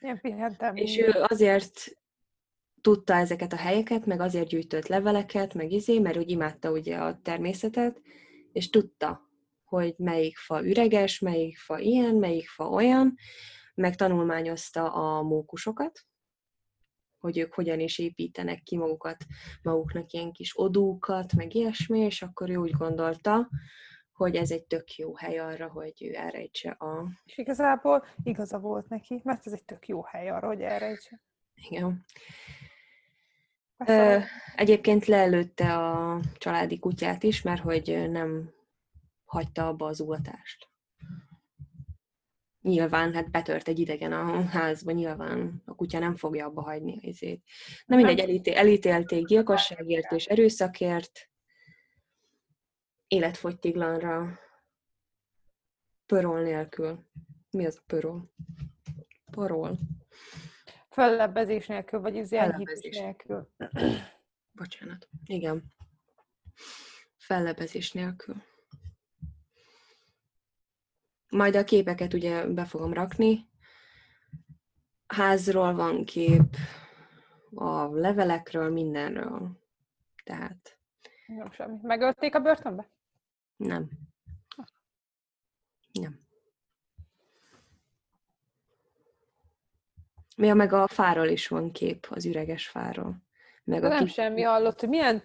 [0.04, 0.76] Ilyen pihentem.
[0.76, 1.96] és ő azért
[2.80, 7.20] tudta ezeket a helyeket, meg azért gyűjtött leveleket, meg izé, mert úgy imádta ugye a
[7.22, 8.00] természetet,
[8.52, 9.30] és tudta,
[9.64, 13.14] hogy melyik fa üreges, melyik fa ilyen, melyik fa olyan,
[13.74, 16.00] meg tanulmányozta a mókusokat,
[17.18, 19.24] hogy ők hogyan is építenek ki magukat,
[19.62, 23.48] maguknak ilyen kis odúkat, meg ilyesmi, és akkor ő úgy gondolta,
[24.14, 27.08] hogy ez egy tök jó hely arra, hogy ő elrejtse a...
[27.24, 31.20] És igazából igaza volt neki, mert ez egy tök jó hely arra, hogy elrejtse.
[31.54, 32.04] Igen.
[33.86, 34.18] Ö,
[34.56, 38.50] egyébként lelőtte a családi kutyát is, mert hogy nem
[39.24, 40.68] hagyta abba az ugatást.
[42.60, 47.00] Nyilván, hát betört egy idegen a házba, nyilván a kutya nem fogja abba hagyni a
[47.00, 47.42] izét.
[47.86, 51.28] Na mindegy, elíté- elítélték gyilkosságért és erőszakért,
[53.14, 54.38] életfogytiglanra,
[56.06, 57.04] pörol nélkül.
[57.50, 58.32] Mi az a pörol?
[59.30, 59.78] Parol.
[60.90, 62.98] fellebbezés nélkül, vagy az Fellebbezés.
[62.98, 63.50] nélkül.
[64.52, 65.08] Bocsánat.
[65.24, 65.64] Igen.
[67.16, 68.34] Fellebezés nélkül.
[71.28, 73.48] Majd a képeket ugye be fogom rakni.
[75.06, 76.56] Házról van kép,
[77.54, 79.62] a levelekről, mindenről.
[80.24, 80.78] Tehát
[81.26, 81.78] Nem semmi.
[81.82, 82.93] Megölték a börtönbe?
[83.56, 83.88] Nem.
[85.92, 86.20] Nem.
[90.36, 93.22] Mi a meg a fáról is van kép, az üreges fáról.
[93.64, 95.22] Meg De a nem kis- semmi hallott, hogy milyen...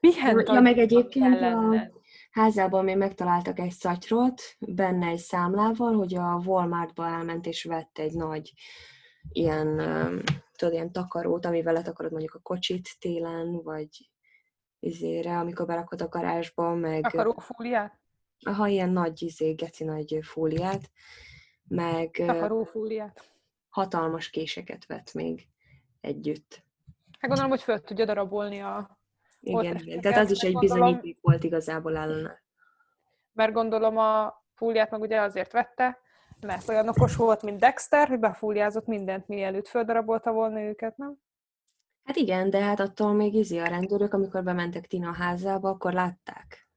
[0.00, 1.90] Milyen Ja, meg egyébként a-
[2.30, 8.12] házában még megtaláltak egy szatyrot, benne egy számlával, hogy a Walmartba elment és vett egy
[8.14, 8.52] nagy
[9.32, 9.76] ilyen,
[10.56, 14.10] tudod, ilyen takarót, amivel letakarod mondjuk a kocsit télen, vagy
[14.82, 18.00] izére, amikor berakod a garázsba, meg Takarófóliát?
[18.44, 20.90] aha, ilyen nagy, izé, geci nagy fóliát,
[21.68, 23.32] meg Takarófóliát.
[23.68, 25.46] hatalmas késeket vett még
[26.00, 26.64] együtt.
[27.18, 28.98] Hát gondolom, hogy föl tudja darabolni a...
[29.40, 30.00] Igen, igen.
[30.00, 32.42] Tehát az is egy gondolom- bizonyíték volt igazából ellene.
[33.32, 35.98] Mert gondolom a fóliát meg ugye azért vette,
[36.40, 41.18] mert olyan okos volt, mint Dexter, hogy befúliázott mindent, mielőtt földarabolta volna őket, nem?
[42.04, 46.68] Hát igen, de hát attól még izi a rendőrök, amikor bementek Tina házába, akkor látták,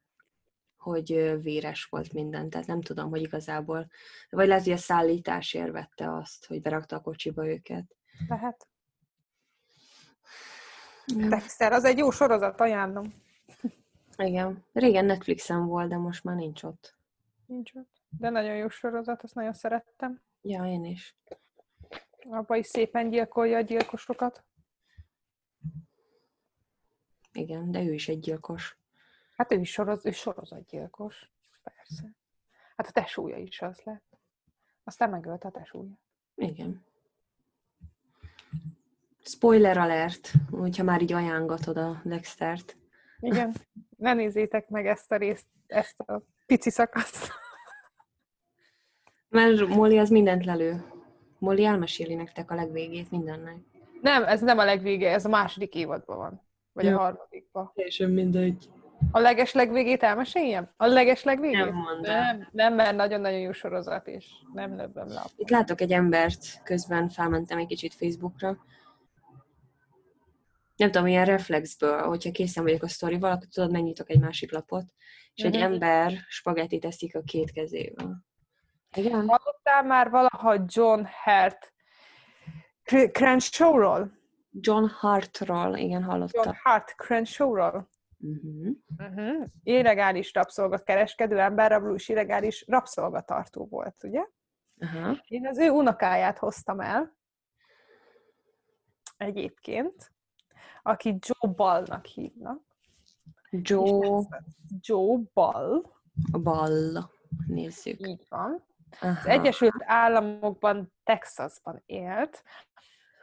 [0.78, 2.50] hogy véres volt minden.
[2.50, 3.88] Tehát nem tudom, hogy igazából,
[4.30, 7.96] vagy lehet, hogy a szállításért vette azt, hogy berakta a kocsiba őket.
[8.28, 8.56] Ja.
[11.30, 13.14] Dexter, az egy jó sorozat, ajánlom.
[14.18, 14.66] Igen.
[14.74, 16.96] Régen Netflixen volt, de most már nincs ott.
[17.46, 18.02] Nincs ott.
[18.10, 20.22] De nagyon jó sorozat, azt nagyon szerettem.
[20.42, 21.16] Ja, én is.
[22.30, 24.44] Abba is szépen gyilkolja a gyilkosokat.
[27.36, 28.78] Igen, de ő is egy gyilkos.
[29.36, 31.32] Hát ő is soroz, ő sorozatgyilkos.
[31.64, 32.12] Persze.
[32.76, 34.18] Hát a tesója is az lett.
[34.84, 36.00] Aztán megölte a tesója.
[36.36, 36.86] Igen.
[39.24, 42.78] Spoiler alert, hogyha már így ajángatod a Dextert.
[43.20, 43.54] Igen.
[43.98, 47.32] Ne nézzétek meg ezt a részt, ezt a pici szakaszt.
[49.30, 50.84] Mert Molly az mindent lelő.
[51.38, 53.58] Molly elmeséli nektek a legvégét mindennek.
[54.02, 56.42] Nem, ez nem a legvége, ez a második évadban van.
[56.76, 56.96] Vagy Ja.
[56.96, 57.72] a harmadikban.
[57.76, 58.70] Teljesen mindegy.
[59.12, 60.70] A leges legvégét elmeséljem?
[60.78, 61.66] A leges legvégét?
[61.66, 65.24] Nem nem, nem, mert nagyon-nagyon jó sorozat, és nem löbbem le.
[65.38, 68.58] Itt látok egy embert, közben felmentem egy kicsit Facebookra.
[70.76, 74.84] Nem tudom, ilyen reflexből, hogyha készen vagyok a sztorival, akkor tudod, megnyitok egy másik lapot,
[75.34, 75.64] és egy Mhm.
[75.64, 78.24] ember spagettit eszik a két kezével.
[78.96, 79.14] Igen?
[79.28, 81.74] Hallottál már valaha John Hart
[82.84, 84.15] Cr- Crenshawról?
[84.60, 86.54] John Hartról, igen, John hallottam.
[86.64, 87.90] Hart Crenshawról?
[88.20, 88.76] Uh-huh.
[88.98, 89.48] Uh-huh.
[89.64, 94.26] Illegális rabszolgakereskedő, emberrabló és illegális rabszolgatartó volt, ugye?
[94.80, 95.24] Aha.
[95.28, 97.16] Én az ő unokáját hoztam el,
[99.18, 100.12] egyébként,
[100.82, 102.62] aki Joe Ballnak hívnak.
[103.50, 104.28] Joe
[104.80, 105.82] Joe Ball,
[106.32, 107.10] Ball.
[107.48, 108.08] Nézzük.
[108.08, 108.64] így van.
[108.90, 109.30] Az Aha.
[109.30, 112.44] Egyesült Államokban, Texasban élt.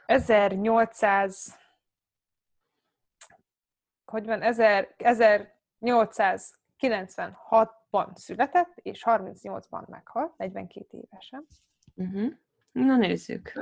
[0.05, 1.61] 1800
[4.13, 4.95] hogy van, 1000
[5.79, 11.47] 1896-ban született, és 38-ban meghalt, 42 évesen.
[11.95, 12.31] Uh-huh.
[12.71, 13.53] Na nézzük.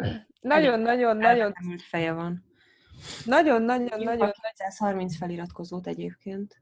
[0.42, 2.46] Nagyon-nagyon-nagyon, Elmúlt feje van.
[3.26, 6.62] nagyon-nagyon-nagyon 230 feliratkozót egyébként.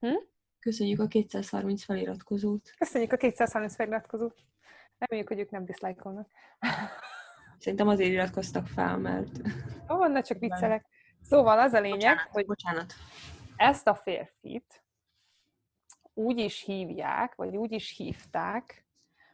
[0.00, 0.14] Hm?
[0.58, 2.70] Köszönjük a 230 feliratkozót.
[2.78, 4.44] Köszönjük a 230 feliratkozót.
[4.98, 6.28] Reméljük, hogy ők nem diszlájkolnak.
[7.58, 9.40] Szerintem azért iratkoztak fel, mert...
[9.88, 10.86] Ó, ne csak viccelek.
[11.20, 12.94] Szóval az a lényeg, Bocsánat, hogy bocsánat.
[13.56, 14.84] ezt a férfit
[16.14, 18.84] úgy is hívják, vagy úgy is hívták,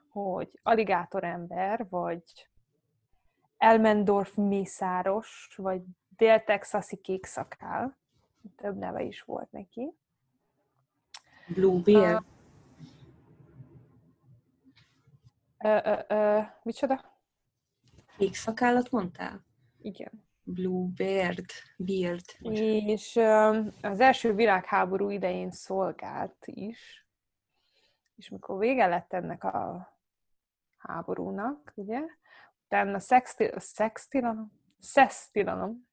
[0.09, 2.23] hogy aligátorember, vagy
[3.57, 7.99] Elmendorf mészáros, vagy dél-texasi kékszakál.
[8.57, 9.93] Több neve is volt neki.
[11.47, 12.25] Bluebeard.
[15.59, 17.12] Ö, ö, ö, micsoda?
[18.17, 19.45] Kék szakállat mondtál?
[19.81, 20.25] Igen.
[20.45, 21.45] Bluebeard.
[21.77, 22.25] Beard.
[22.41, 23.17] És
[23.81, 27.07] az első világháború idején szolgált is,
[28.17, 29.89] és mikor vége lett ennek a
[30.79, 32.01] háborúnak, ugye,
[32.65, 35.89] utána a szexti- a szextilalom, szesztilalom,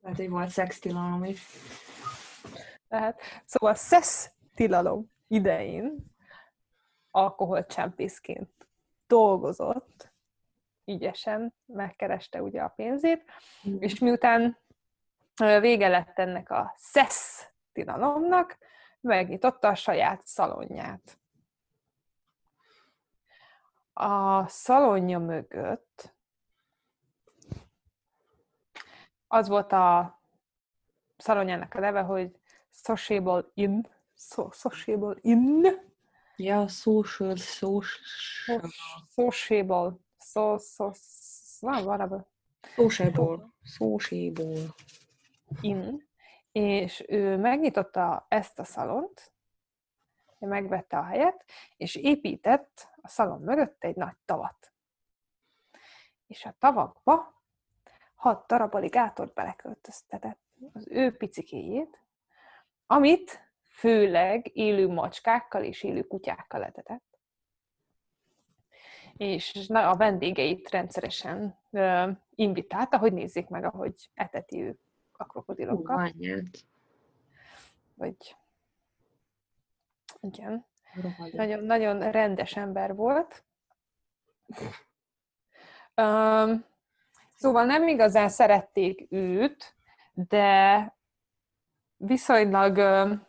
[0.00, 1.46] Lehet, hogy volt szextilalom is.
[2.88, 5.96] tehát, szóval szesztilalom idején
[7.10, 8.68] alkoholcsempészként
[9.06, 10.11] dolgozott,
[10.84, 13.24] ügyesen megkereste ugye a pénzét,
[13.78, 14.58] És miután
[15.36, 18.58] vége lett ennek a szesz tilalomnak,
[19.00, 21.18] megnyitotta a saját szalonját.
[23.92, 26.14] A szalonja mögött
[29.26, 30.18] az volt a
[31.16, 32.40] szalonjának a neve, hogy
[32.70, 33.80] Sociable Inn.
[34.16, 35.66] So, sociable Inn.
[36.36, 38.70] Ja, social, social.
[39.08, 39.92] Sociable.
[40.32, 40.90] So, so,
[41.60, 42.18] van valami.
[42.74, 43.52] Sociable.
[43.62, 44.74] Sociable.
[45.60, 45.98] Inn,
[46.52, 49.32] és ő megnyitotta ezt a szalont,
[50.38, 51.44] megvette a helyet,
[51.76, 54.72] és épített a szalon mögött egy nagy tavat.
[56.26, 57.42] És a tavakba
[58.14, 60.40] hat darab aligátort beleköltöztetett,
[60.72, 62.00] az ő picikéjét,
[62.86, 67.11] amit főleg élő macskákkal és élő kutyákkal etetett.
[69.16, 74.78] És na, a vendégeit rendszeresen ö, invitálta, hogy nézzék meg, ahogy eteti ő
[75.12, 76.12] a krokodilokat.
[76.14, 76.64] Anyát.
[77.94, 78.36] Vagy...
[80.20, 80.66] Igen.
[81.32, 83.44] Nagyon, nagyon rendes ember volt.
[85.96, 86.64] Um,
[87.34, 89.74] szóval nem igazán szerették őt,
[90.12, 90.94] de
[91.96, 93.26] viszonylag um,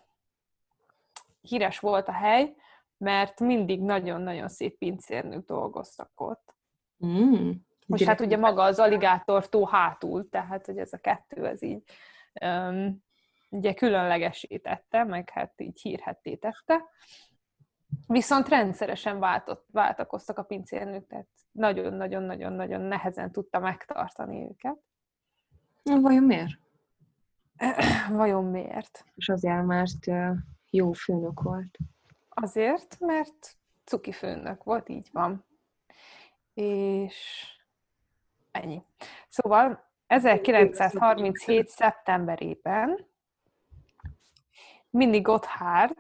[1.42, 2.56] híres volt a hely,
[2.98, 6.56] mert mindig nagyon-nagyon szép pincérnők dolgoztak ott.
[7.06, 7.52] Mm.
[7.86, 11.84] Most hát ugye maga az aligátortó hátul, tehát hogy ez a kettő, ez így
[12.42, 13.04] um,
[13.50, 16.84] ugye különlegesítette, meg hát így hírhetté tette.
[18.08, 24.78] Viszont rendszeresen váltott, váltakoztak a pincérnők, tehát nagyon-nagyon-nagyon-nagyon nehezen tudta megtartani őket.
[25.84, 26.60] Vajon miért?
[28.10, 29.06] Vajon miért?
[29.16, 30.06] És azért, mert
[30.70, 31.78] jó főnök volt.
[32.34, 35.46] Azért, mert cuki főnök volt, így van.
[36.54, 37.46] És
[38.52, 38.84] ennyi.
[39.30, 41.70] Szóval 1937.
[41.70, 43.08] szeptemberében
[44.90, 46.00] mindig Gotthard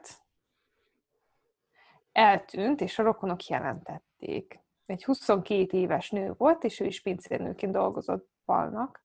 [2.11, 4.59] eltűnt, és a rokonok jelentették.
[4.85, 9.03] Egy 22 éves nő volt, és ő is pincérnőként dolgozott Balnak.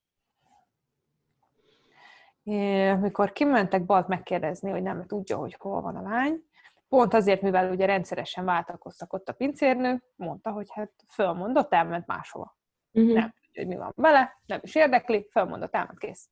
[2.42, 6.47] É, Mikor kimentek Balt megkérdezni, hogy nem tudja, hogy hol van a lány,
[6.88, 12.56] pont azért, mivel ugye rendszeresen váltakoztak ott a pincérnő, mondta, hogy hát fölmondott, elment máshova.
[12.92, 13.14] Uh-huh.
[13.14, 16.28] Nem hogy mi van vele, nem is érdekli, fölmondott, elment, kész.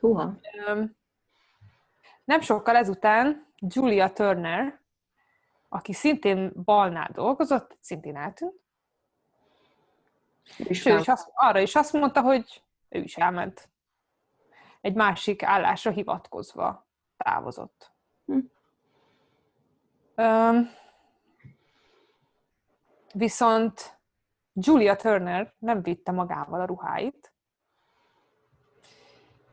[0.00, 0.38] Húha.
[2.24, 4.80] Nem sokkal ezután Julia Turner,
[5.68, 8.60] aki szintén balnál dolgozott, szintén eltűnt,
[10.56, 13.68] és ő is azt, arra is azt mondta, hogy ő is elment.
[14.80, 17.92] Egy másik állásra hivatkozva távozott.
[18.26, 18.38] Hm.
[20.18, 20.70] Öm,
[23.14, 23.98] viszont
[24.52, 27.32] Julia Turner nem vitte magával a ruháit,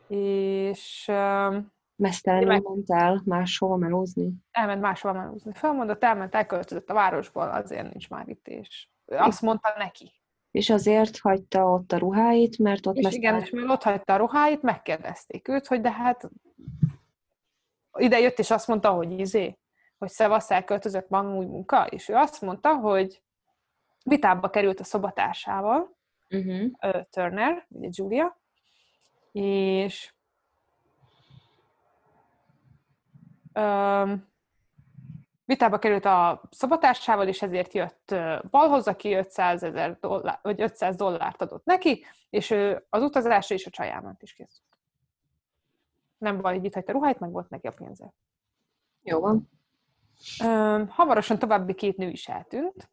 [0.07, 4.33] és öm, Mesztelenül Meg- mondtál máshol melózni.
[4.51, 5.53] elment máshova melózni.
[5.53, 10.13] Felmondott, elment, elköltözött a városból, azért nincs már itt, és azt mondta neki.
[10.51, 14.17] És azért hagyta ott a ruháit, mert ott És igen, és mivel ott hagyta a
[14.17, 16.29] ruháit, megkérdezték őt, hogy de hát
[17.97, 19.57] ide jött, és azt mondta, hogy izé,
[19.97, 23.21] hogy szevasz, elköltözött van új munka, és ő azt mondta, hogy
[24.03, 25.95] vitába került a szobatársával,
[26.29, 27.03] Uh-huh.
[27.09, 28.39] Turner, ugye Julia,
[29.31, 30.13] és
[33.53, 34.27] öm,
[35.45, 38.15] vitába került a szobatársával, és ezért jött
[38.49, 43.65] balhoz, aki 500 ezer dollár, vagy 500 dollárt adott neki, és ő az utazásra és
[43.65, 44.63] a csajámat is készült.
[46.17, 48.13] Nem itt hagyta a ruháit, meg volt neki a pénze.
[49.01, 49.49] Jó van.
[50.87, 52.89] Hamarosan további két nő is eltűnt.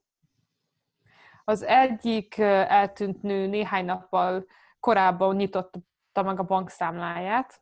[1.44, 4.46] Az egyik eltűnt nő néhány nappal
[4.80, 7.60] korábban nyitotta meg a bankszámláját,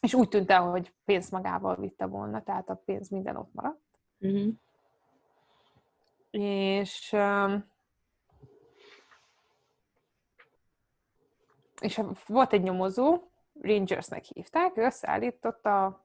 [0.00, 3.82] és úgy tűnt el, hogy pénzt magával vitte volna, tehát a pénz minden ott maradt.
[4.18, 4.52] Uh-huh.
[6.30, 7.16] És,
[11.80, 13.30] és volt egy nyomozó,
[13.60, 16.04] Rangersnek hívták, ő összeállította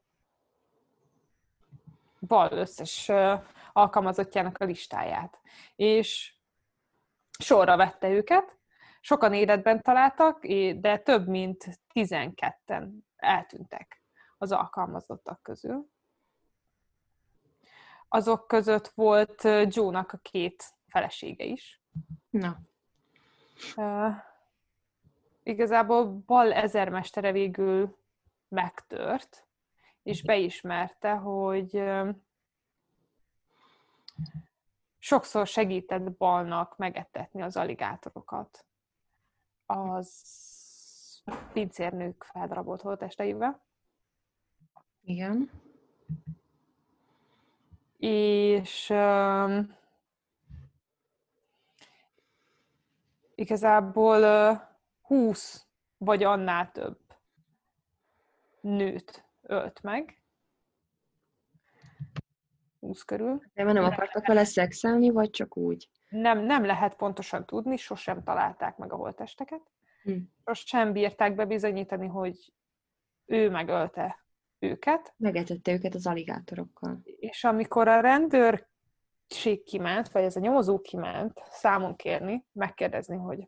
[2.28, 3.12] bal összes
[3.74, 5.40] alkalmazottjának a listáját.
[5.76, 6.36] És
[7.40, 8.58] sorra vette őket,
[9.02, 14.04] sokan életben találtak, de több mint 12-en eltűntek
[14.38, 15.90] az alkalmazottak közül.
[18.08, 21.82] Azok között volt Joe-nak a két felesége is.
[22.30, 22.58] Na.
[23.76, 24.16] Uh,
[25.44, 27.98] igazából Bal ezermestere végül
[28.48, 29.45] megtört,
[30.06, 31.84] és beismerte, hogy
[34.98, 38.66] sokszor segített Balnak megetetni az aligátorokat
[39.66, 40.24] az
[41.54, 43.64] pincérnők feldarabolt holttesteivel.
[45.02, 45.52] Igen.
[47.98, 49.76] és um,
[53.36, 54.60] igazából uh,
[55.02, 55.66] 20
[55.98, 57.00] vagy annál több
[58.62, 60.20] nőt ölt meg.
[62.80, 63.42] 20 körül.
[63.54, 65.90] De nem akartak vele szexelni, vagy csak úgy?
[66.10, 69.62] Nem, nem lehet pontosan tudni, sosem találták meg a holttesteket.
[70.04, 70.18] Hm.
[70.46, 72.54] Sosem bírták bebizonyítani, hogy
[73.26, 74.26] ő megölte
[74.60, 75.14] őket.
[75.18, 77.00] Megetette őket az aligátorokkal.
[77.04, 83.48] És amikor a rendőrség kiment, vagy ez a nyomozó kiment számon kérni, megkérdezni, hogy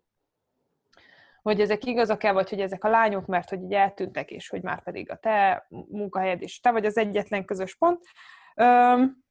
[1.47, 4.83] hogy ezek igazak-e, vagy hogy ezek a lányok, mert hogy így eltűntek, és hogy már
[4.83, 8.05] pedig a te munkahelyed, és te vagy az egyetlen közös pont.
[8.55, 9.23] Öm,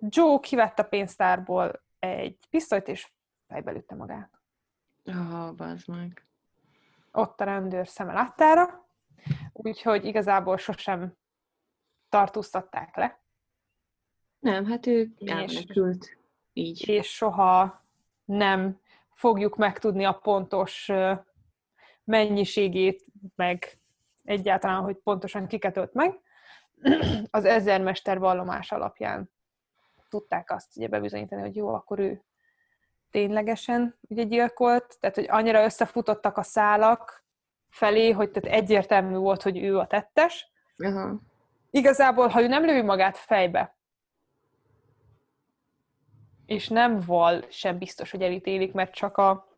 [0.00, 3.12] Joe kivett a pénztárból egy pisztolyt, és
[3.48, 4.30] fejbe lőtte magát.
[5.04, 6.26] Ah, bazd meg.
[7.12, 8.88] Ott a rendőr szeme láttára,
[9.52, 11.12] úgyhogy igazából sosem
[12.08, 13.20] tartóztatták le,
[14.38, 16.18] Nem, hát ő És- elmenekült.
[16.52, 16.88] Így.
[16.88, 17.84] és soha
[18.24, 18.80] nem
[19.16, 20.90] fogjuk megtudni a pontos
[22.04, 23.04] mennyiségét,
[23.34, 23.78] meg
[24.24, 26.20] egyáltalán, hogy pontosan kiket ölt meg.
[27.30, 29.30] Az ezermester vallomás alapján
[30.08, 32.24] tudták azt ugye bebizonyítani, hogy jó, akkor ő
[33.10, 37.24] ténylegesen ugye gyilkolt, tehát hogy annyira összefutottak a szálak
[37.68, 40.50] felé, hogy tehát egyértelmű volt, hogy ő a tettes.
[40.76, 41.20] Aha.
[41.70, 43.76] Igazából, ha ő nem lövi magát fejbe,
[46.46, 49.48] és nem val, sem biztos, hogy elítélik, mert csak a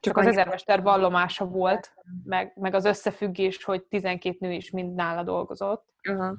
[0.00, 1.94] csak az annyi- ezermester vallomása volt,
[2.24, 6.36] meg, meg az összefüggés, hogy 12 nő is mind nála dolgozott, Aha.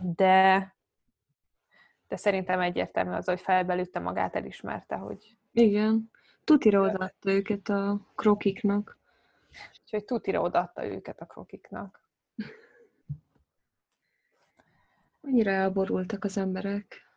[0.00, 0.76] de
[2.08, 6.10] de szerintem egyértelmű az, hogy felbelütte magát, elismerte, hogy Igen.
[6.44, 8.98] Tutira odaadta őket a krokiknak.
[9.82, 12.02] úgyhogy tutira odaadta őket a krokiknak.
[15.20, 17.07] Annyira elborultak az emberek.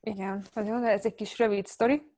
[0.00, 2.12] Igen, nagyon, ez egy kis rövid sztori.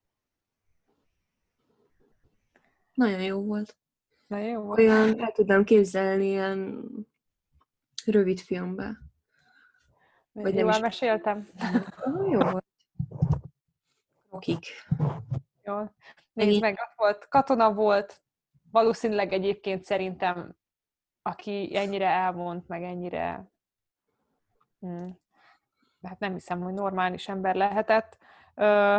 [2.95, 3.77] Nagyon jó volt.
[4.27, 4.79] Nagyon jó volt.
[4.79, 6.85] Olyan el tudnám képzelni ilyen
[8.05, 8.99] rövid filmbe.
[10.33, 11.49] vagy nem is- meséltem.
[12.31, 12.65] Jó volt.
[14.29, 14.67] Krokik.
[15.63, 15.95] Jól.
[16.33, 18.23] Nézd meg, ott volt, katona volt,
[18.71, 20.57] valószínűleg egyébként szerintem,
[21.23, 23.51] aki ennyire elvont, meg ennyire,
[24.79, 25.19] hmm,
[26.03, 28.19] hát nem hiszem, hogy normális ember lehetett,
[28.55, 28.99] ö,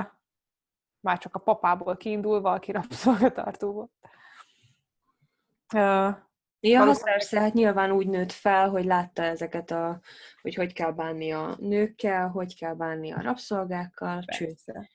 [0.99, 3.91] már csak a papából kiindulva, aki rabszolgatartó volt.
[5.75, 6.09] Ö,
[6.65, 9.99] Ja, Valószínűleg- persze, hát nyilván úgy nőtt fel, hogy látta ezeket a,
[10.41, 14.23] hogy hogy kell bánni a nőkkel, hogy kell bánni a rabszolgákkal.
[14.25, 14.89] Persze.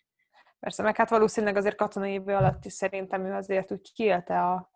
[0.61, 4.71] Persze, meg hát valószínűleg azért katonai éve alatt is szerintem ő azért úgy kiélte a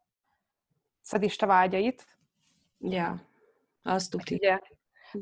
[1.01, 2.07] szadista vágyait,
[2.79, 3.23] Ja,
[3.83, 4.35] azt tuti.
[4.35, 4.59] ugye?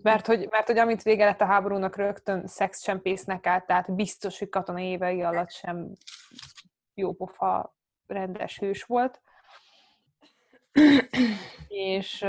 [0.03, 4.49] Mert hogy, mert hogy amint vége lett a háborúnak, rögtön szexcsempésznek át, tehát biztos, hogy
[4.49, 5.93] katonai évei alatt sem
[6.95, 7.77] jópofa
[8.07, 9.21] rendes hős volt.
[11.69, 12.27] És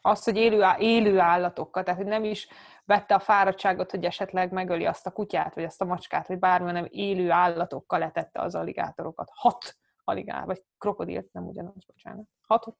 [0.00, 2.48] azt, hogy élő, élő állatokkal, tehát hogy nem is
[2.84, 6.66] vette a fáradtságot, hogy esetleg megöli azt a kutyát, vagy azt a macskát, vagy bármi,
[6.66, 9.30] hanem élő állatokkal letette az aligátorokat.
[9.34, 12.26] Hat aligát, vagy krokodilt, nem ugyanaz, bocsánat.
[12.46, 12.76] Hatot.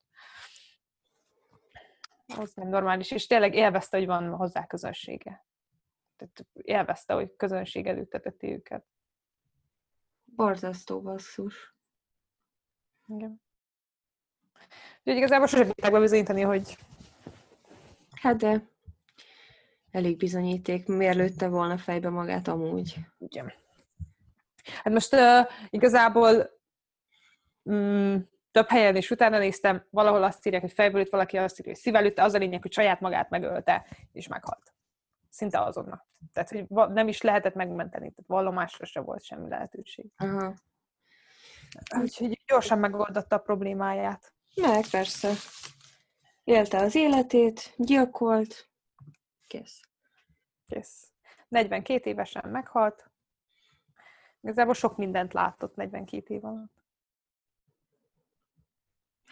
[2.38, 5.46] Az nem normális, és tényleg élvezte, hogy van hozzá közönsége.
[6.16, 8.84] Tehát élvezte, hogy közönség elülteteti őket.
[10.24, 11.74] Borzasztó basszus.
[13.06, 13.42] Igen.
[14.98, 16.76] Úgyhogy igazából sosem bírták bebizonyítani, hogy
[18.24, 18.68] Hát de
[19.90, 22.96] elég bizonyíték, miért lőtte volna fejbe magát amúgy.
[23.18, 23.52] Igen.
[24.82, 26.50] Hát most uh, igazából
[27.70, 28.16] mm,
[28.54, 32.04] több helyen is utána néztem, valahol azt írják, hogy fejből valaki azt írja, hogy szívvel
[32.04, 34.74] ütte, az a lényeg, hogy saját magát megölte, és meghalt.
[35.28, 36.08] Szinte azonnal.
[36.32, 40.06] Tehát, hogy nem is lehetett megmenteni, tehát vallomásra se volt semmi lehetőség.
[40.16, 40.54] Aha.
[42.00, 44.34] Úgyhogy gyorsan megoldotta a problémáját.
[44.54, 45.30] Meg persze.
[46.44, 48.68] Élte az életét, gyilkolt.
[49.46, 49.80] Kész.
[50.66, 51.12] Kész.
[51.48, 53.10] 42 évesen meghalt.
[54.40, 56.83] Igazából sok mindent látott 42 év alatt.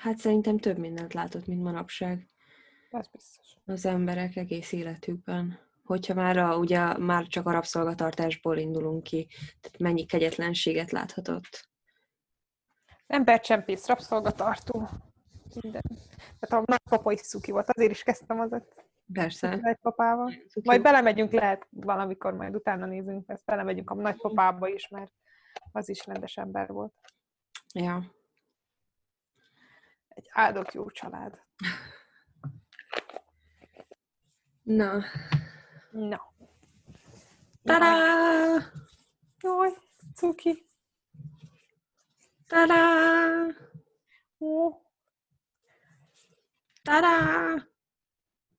[0.03, 2.31] Hát szerintem több mindent látott, mint manapság
[2.91, 3.57] Ez biztos.
[3.65, 5.59] az emberek egész életükben.
[5.85, 9.29] Hogyha már, a, ugye, már csak a rabszolgatartásból indulunk ki,
[9.61, 11.69] tehát mennyi kegyetlenséget láthatott.
[13.07, 14.89] Embercsempész, rabszolgatartó,
[15.61, 15.83] minden.
[16.39, 18.63] Tehát a nagypapa is szuki volt, azért is kezdtem az
[19.13, 19.57] Persze.
[19.57, 20.33] nagypapával.
[20.63, 25.13] Majd belemegyünk, lehet valamikor, majd utána nézünk, ezt belemegyünk a nagypapába is, mert
[25.73, 26.95] az is rendes ember volt.
[27.75, 28.21] Ja.
[30.15, 31.41] Egy áldott jó család.
[34.63, 35.05] Na.
[35.91, 36.33] Na.
[37.63, 38.65] Tada!
[39.41, 39.71] Jaj,
[40.15, 40.67] cuki.
[42.47, 42.75] Tada!
[44.39, 44.71] Ó,
[46.83, 47.55] Tada!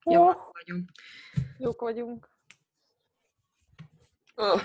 [0.06, 0.92] ó, Jó vagyunk.
[1.58, 2.30] jók vagyunk.
[4.36, 4.62] Oh.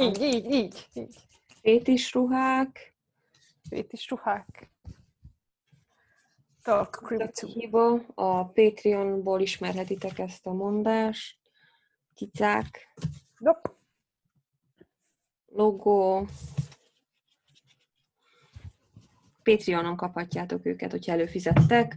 [0.00, 1.16] Így, így, így, így.
[1.60, 2.94] Fétis ruhák.
[3.68, 4.70] Fétis ruhák.
[6.64, 8.00] Talk creepy Hiba.
[8.14, 11.38] A Patreonból ismerhetitek ezt a mondást.
[12.14, 12.94] Cicák.
[13.38, 13.70] Nope.
[15.46, 16.26] logó.
[19.42, 21.96] Patreonon kaphatjátok őket, hogyha előfizettek,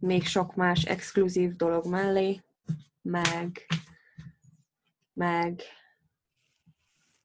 [0.00, 2.40] még sok más exkluzív dolog mellé,
[3.02, 3.66] meg,
[5.12, 5.62] meg,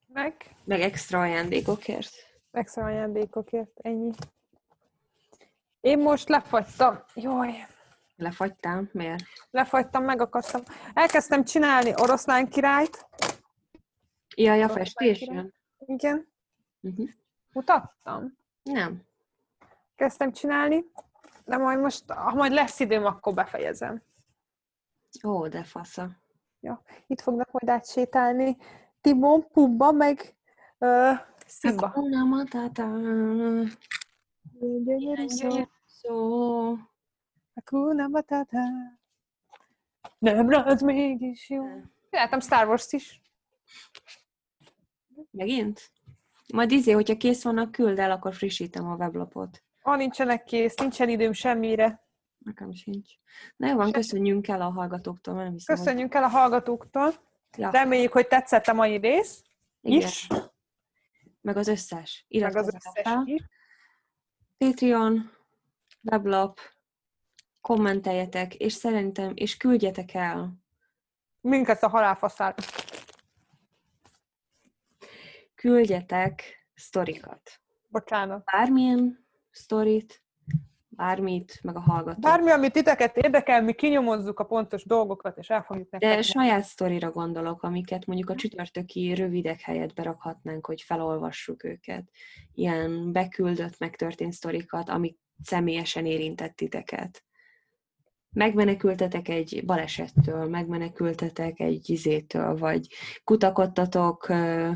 [0.07, 2.11] Meg meg extra ajándékokért.
[2.51, 4.11] extra ajándékokért, ennyi.
[5.83, 6.99] Én most lefagytam.
[7.15, 7.67] Jaj,
[8.15, 8.89] Lefagytál?
[8.91, 9.23] Miért?
[9.51, 10.61] lefagytam, megakadtam.
[10.93, 13.05] Elkezdtem csinálni oroszlán királyt.
[14.35, 15.53] Jaj, a festésen?
[15.85, 16.31] Igen,
[16.81, 17.09] Uh-huh.
[17.53, 18.37] mutattam.
[18.63, 19.01] Nem.
[19.95, 20.85] Kezdtem csinálni,
[21.45, 24.01] de majd most, ha majd lesz időm, akkor befejezem.
[25.23, 26.09] Ó, de fasza.
[27.07, 28.57] Itt fognak majd átsétálni
[29.01, 30.35] Timon, Pumba, meg
[30.77, 31.17] uh,
[31.47, 31.87] Simba.
[31.87, 32.83] Hakuna Matata.
[34.59, 35.25] Gyönyörű
[36.07, 36.75] szó.
[37.53, 38.59] Hakuna Matata.
[40.17, 41.63] Nem rád mégis jó.
[42.09, 43.21] Láttam Star Wars-t is.
[45.31, 45.91] Megint?
[46.53, 49.63] Majd izé, hogyha kész vannak, küld el, akkor frissítem a weblapot.
[49.81, 52.01] Ah, nincsenek kész, nincsen időm semmire.
[52.37, 53.11] Nekem sincs.
[53.55, 57.13] Na jó van, köszönjünk el a hallgatóktól, nem hiszem, hogy- Köszönjünk el a hallgatóktól.
[57.57, 59.43] Ja, Reméljük, hogy tetszett a mai rész
[59.81, 60.07] igen.
[60.07, 60.27] is,
[61.41, 62.25] Meg az összes.
[62.29, 63.41] meg az összes is.
[64.57, 65.31] Patreon,
[66.03, 66.59] weblap,
[67.61, 70.53] kommenteljetek, és szerintem, és küldjetek el.
[71.41, 72.55] Minket a halálfaszár.
[75.55, 77.61] Küldjetek sztorikat.
[77.87, 78.43] Bocsánat.
[78.43, 80.23] Bármilyen sztorit,
[80.89, 82.21] bármit, meg a hallgatók.
[82.21, 86.15] Bármi, ami titeket érdekel, mi kinyomozzuk a pontos dolgokat, és el fogjuk nektek.
[86.15, 92.09] De saját sztorira gondolok, amiket mondjuk a csütörtöki rövidek helyett berakhatnánk, hogy felolvassuk őket.
[92.53, 97.23] Ilyen beküldött, megtörtént sztorikat, amik személyesen érintett titeket.
[98.29, 102.87] Megmenekültetek egy balesettől, megmenekültetek egy izétől, vagy
[103.23, 104.27] kutakodtatok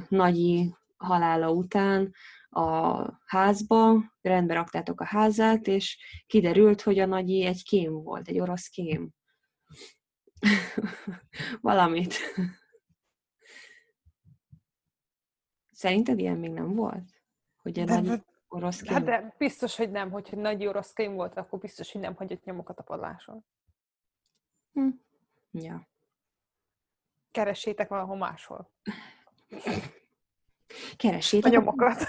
[0.09, 2.13] nagyi halála után
[2.49, 5.97] a házba, rendbe raktátok a házát, és
[6.28, 9.09] kiderült, hogy a nagyi egy kém volt, egy orosz kém.
[11.61, 12.15] Valamit.
[15.72, 17.09] Szerinted ilyen még nem volt?
[17.61, 18.93] Hogy a De- nagy orosz kém?
[18.93, 22.43] Hát de biztos, hogy nem, hogyha nagy orosz könyv volt, akkor biztos, hogy nem hagyott
[22.43, 23.45] nyomokat a padláson.
[24.74, 24.89] Hm.
[25.52, 25.88] Ja.
[27.32, 28.72] Keressétek valahol máshol.
[29.50, 31.52] A Keressétek.
[31.52, 32.06] nyomokat.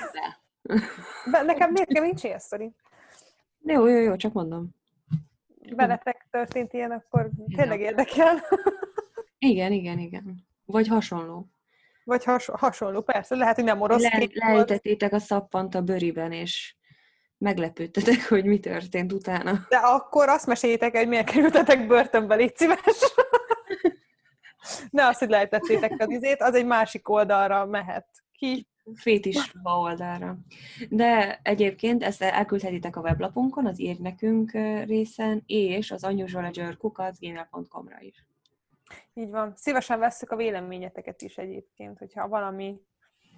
[1.30, 2.74] De nekem miért kell nincs ilyen sztori?
[3.58, 4.76] Jó, jó, jó, csak mondom.
[5.70, 8.42] Veletek történt ilyen, akkor tényleg érdekel.
[9.38, 10.46] Igen, igen, igen.
[10.64, 11.48] Vagy hasonló.
[12.08, 13.36] Vagy has, hasonló, persze.
[13.36, 16.74] Lehet, hogy nem orosz Le, leütettétek a szappant a bőriben, és
[17.38, 19.66] meglepődtetek, hogy mi történt utána.
[19.68, 22.80] De akkor azt meséljétek hogy miért kerültetek börtönbe, légy szíves.
[24.90, 28.68] Ne azt, hogy lejtettétek az izét, az egy másik oldalra mehet ki.
[28.94, 30.38] fétis oldalra.
[30.88, 34.52] De egyébként ezt elküldhetitek a weblapunkon, az ír nekünk
[34.84, 38.27] részen, és az unusualagerkukacgmail.com-ra is.
[39.18, 39.52] Így van.
[39.56, 42.80] Szívesen vesszük a véleményeteket is egyébként, hogyha valami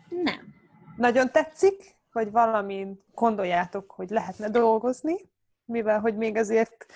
[0.09, 0.55] Nem.
[0.97, 5.17] nagyon tetszik, vagy valami gondoljátok, hogy lehetne dolgozni,
[5.65, 6.87] mivel hogy még azért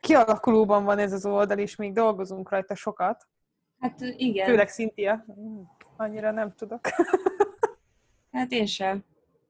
[0.00, 3.28] kialakulóban van ez az oldal, és még dolgozunk rajta sokat.
[3.78, 5.24] Hát igen, Főleg Cynthia.
[5.40, 5.62] Mm,
[5.96, 6.80] Annyira nem tudok.
[8.32, 9.04] hát én sem.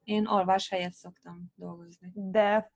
[0.05, 2.13] Én alvás helyett szoktam dolgozni.
[2.15, 2.73] De,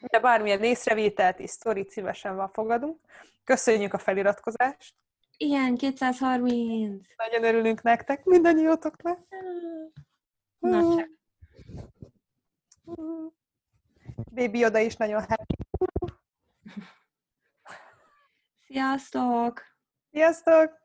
[0.00, 3.00] de bármilyen észrevételt és sztorit szívesen van fogadunk.
[3.44, 4.94] Köszönjük a feliratkozást.
[5.36, 7.06] Igen, 230!
[7.16, 9.18] Nagyon örülünk nektek, mindannyiótoknak.
[10.58, 11.08] Na csak.
[14.34, 15.54] Baby oda is nagyon happy.
[18.66, 19.62] Sziasztok!
[20.10, 20.82] Sziasztok!